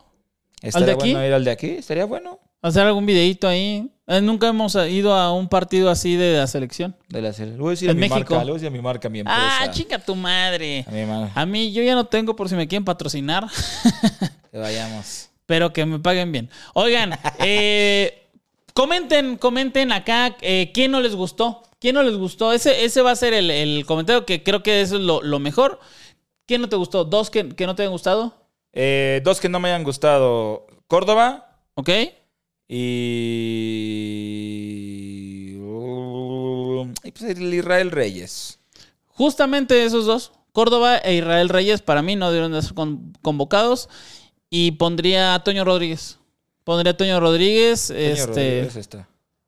Estaría 0.61 0.95
bueno 0.95 1.25
ir 1.25 1.33
al 1.33 1.43
de 1.43 1.51
aquí. 1.51 1.69
Estaría 1.71 2.05
bueno. 2.05 2.39
Hacer 2.61 2.85
algún 2.85 3.05
videito 3.05 3.47
ahí. 3.47 3.89
Eh, 4.05 4.21
nunca 4.21 4.47
hemos 4.47 4.75
ido 4.75 5.15
a 5.15 5.33
un 5.33 5.47
partido 5.47 5.89
así 5.89 6.15
de 6.15 6.37
la 6.37 6.45
selección. 6.45 6.95
De 7.07 7.21
la 7.21 7.33
selección. 7.33 7.59
Voy 7.59 7.69
a 7.69 7.71
decir 7.71 7.89
a 7.89 7.93
mi 7.93 8.01
México. 8.01 8.15
marca, 8.15 8.35
voy 8.39 8.49
a 8.49 8.53
decir 8.53 8.67
a 8.67 8.71
mi 8.71 8.81
marca, 8.81 9.09
mi 9.09 9.19
empresa. 9.19 9.63
Ah, 9.63 9.71
chica 9.71 9.97
tu 9.97 10.15
madre. 10.15 10.85
A 10.87 10.91
mi, 10.91 11.31
a 11.33 11.45
mí 11.45 11.71
yo 11.71 11.81
ya 11.81 11.95
no 11.95 12.05
tengo 12.05 12.35
por 12.35 12.49
si 12.49 12.55
me 12.55 12.67
quieren 12.67 12.85
patrocinar. 12.85 13.47
Que 14.51 14.57
vayamos. 14.57 15.29
Pero 15.45 15.71
que 15.71 15.85
me 15.85 15.99
paguen 15.99 16.29
bien. 16.33 16.49
Oigan, 16.73 17.17
eh, 17.39 18.27
comenten, 18.73 19.37
comenten 19.37 19.93
acá 19.93 20.35
eh, 20.41 20.71
quién 20.73 20.91
no 20.91 20.99
les 20.99 21.15
gustó. 21.15 21.63
¿Quién 21.79 21.95
no 21.95 22.03
les 22.03 22.17
gustó? 22.17 22.51
Ese, 22.51 22.83
ese 22.83 23.01
va 23.01 23.11
a 23.11 23.15
ser 23.15 23.33
el, 23.33 23.85
comentario 23.85 24.25
que 24.25 24.43
creo 24.43 24.61
que 24.61 24.81
eso 24.81 24.97
es 24.97 25.01
lo, 25.01 25.39
mejor. 25.39 25.79
¿Quién 26.45 26.59
no 26.59 26.67
te 26.67 26.75
gustó? 26.75 27.05
¿Dos 27.05 27.29
que, 27.29 27.47
que 27.47 27.65
no 27.65 27.75
te 27.75 27.83
hayan 27.83 27.93
gustado? 27.93 28.35
dos 29.23 29.39
que 29.39 29.47
no 29.47 29.61
me 29.61 29.69
hayan 29.69 29.85
gustado. 29.85 30.67
Córdoba. 30.87 31.57
Ok. 31.75 31.89
Y. 32.73 33.91
pues 37.11 37.37
el 37.37 37.53
Israel 37.53 37.91
Reyes. 37.91 38.59
Justamente 39.07 39.83
esos 39.83 40.05
dos, 40.05 40.31
Córdoba 40.53 40.97
e 40.97 41.15
Israel 41.15 41.49
Reyes, 41.49 41.81
para 41.81 42.01
mí 42.01 42.15
no 42.15 42.29
debieron 42.29 42.53
de 42.53 42.61
ser 42.61 42.73
convocados. 43.21 43.89
Y 44.49 44.71
pondría 44.71 45.35
a 45.35 45.43
Toño 45.43 45.65
Rodríguez. 45.65 46.17
Pondría 46.63 46.91
a 46.91 46.97
Toño 46.97 47.19
Rodríguez. 47.19 47.89
este... 47.89 48.69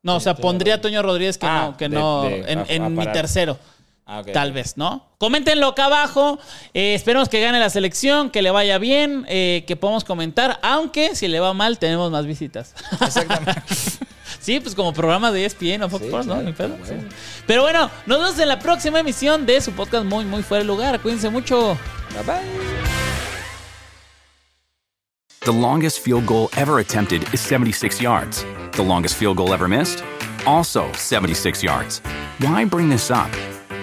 No, 0.01 0.17
o 0.17 0.19
sea, 0.19 0.35
pondría 0.35 0.75
a 0.75 0.81
Toño 0.81 1.01
Rodríguez 1.01 1.37
que 1.37 1.45
ah, 1.45 1.69
no, 1.71 1.77
que 1.77 1.87
no 1.87 2.27
en, 2.27 2.93
mi 2.93 3.05
tercero. 3.07 3.57
Ah, 4.05 4.21
Tal 4.33 4.51
vez, 4.51 4.75
¿no? 4.75 5.07
Coméntenlo 5.17 5.67
acá 5.67 5.85
abajo. 5.85 6.37
Eh, 6.73 6.93
esperemos 6.93 7.29
que 7.29 7.39
gane 7.39 7.57
la 7.59 7.69
selección, 7.69 8.29
que 8.29 8.41
le 8.41 8.51
vaya 8.51 8.77
bien, 8.77 9.25
eh, 9.29 9.63
que 9.65 9.77
podamos 9.77 10.03
comentar. 10.03 10.59
Aunque 10.61 11.15
si 11.15 11.29
le 11.29 11.39
va 11.39 11.53
mal, 11.53 11.79
tenemos 11.79 12.11
más 12.11 12.25
visitas. 12.25 12.75
Exactamente. 13.01 13.53
sí, 14.41 14.59
pues 14.59 14.75
como 14.75 14.91
programa 14.91 15.31
de 15.31 15.45
ESPN 15.45 15.83
o 15.83 15.89
Fox 15.89 16.03
Sports, 16.03 16.27
¿no? 16.27 16.41
Pero 17.47 17.61
bueno, 17.61 17.89
nos 18.05 18.19
vemos 18.19 18.39
en 18.39 18.49
la 18.49 18.59
próxima 18.59 18.99
emisión 18.99 19.45
de 19.45 19.61
su 19.61 19.71
podcast 19.71 20.05
muy, 20.05 20.25
muy 20.25 20.43
fuera 20.43 20.63
de 20.63 20.67
lugar. 20.67 20.99
Cuídense 20.99 21.29
mucho. 21.29 21.77
Bye 22.13 22.23
bye. 22.23 22.93
The 25.45 25.51
longest 25.51 25.99
field 25.99 26.25
goal 26.25 26.49
ever 26.57 26.79
attempted 26.79 27.23
is 27.33 27.39
76 27.41 28.01
yards. 28.01 28.45
The 28.73 28.83
longest 28.83 29.15
field 29.15 29.37
goal 29.37 29.53
ever 29.53 29.67
missed? 29.67 30.03
Also 30.45 30.91
76 30.93 31.63
yards. 31.63 32.01
Why 32.39 32.65
bring 32.65 32.89
this 32.89 33.09
up? 33.11 33.29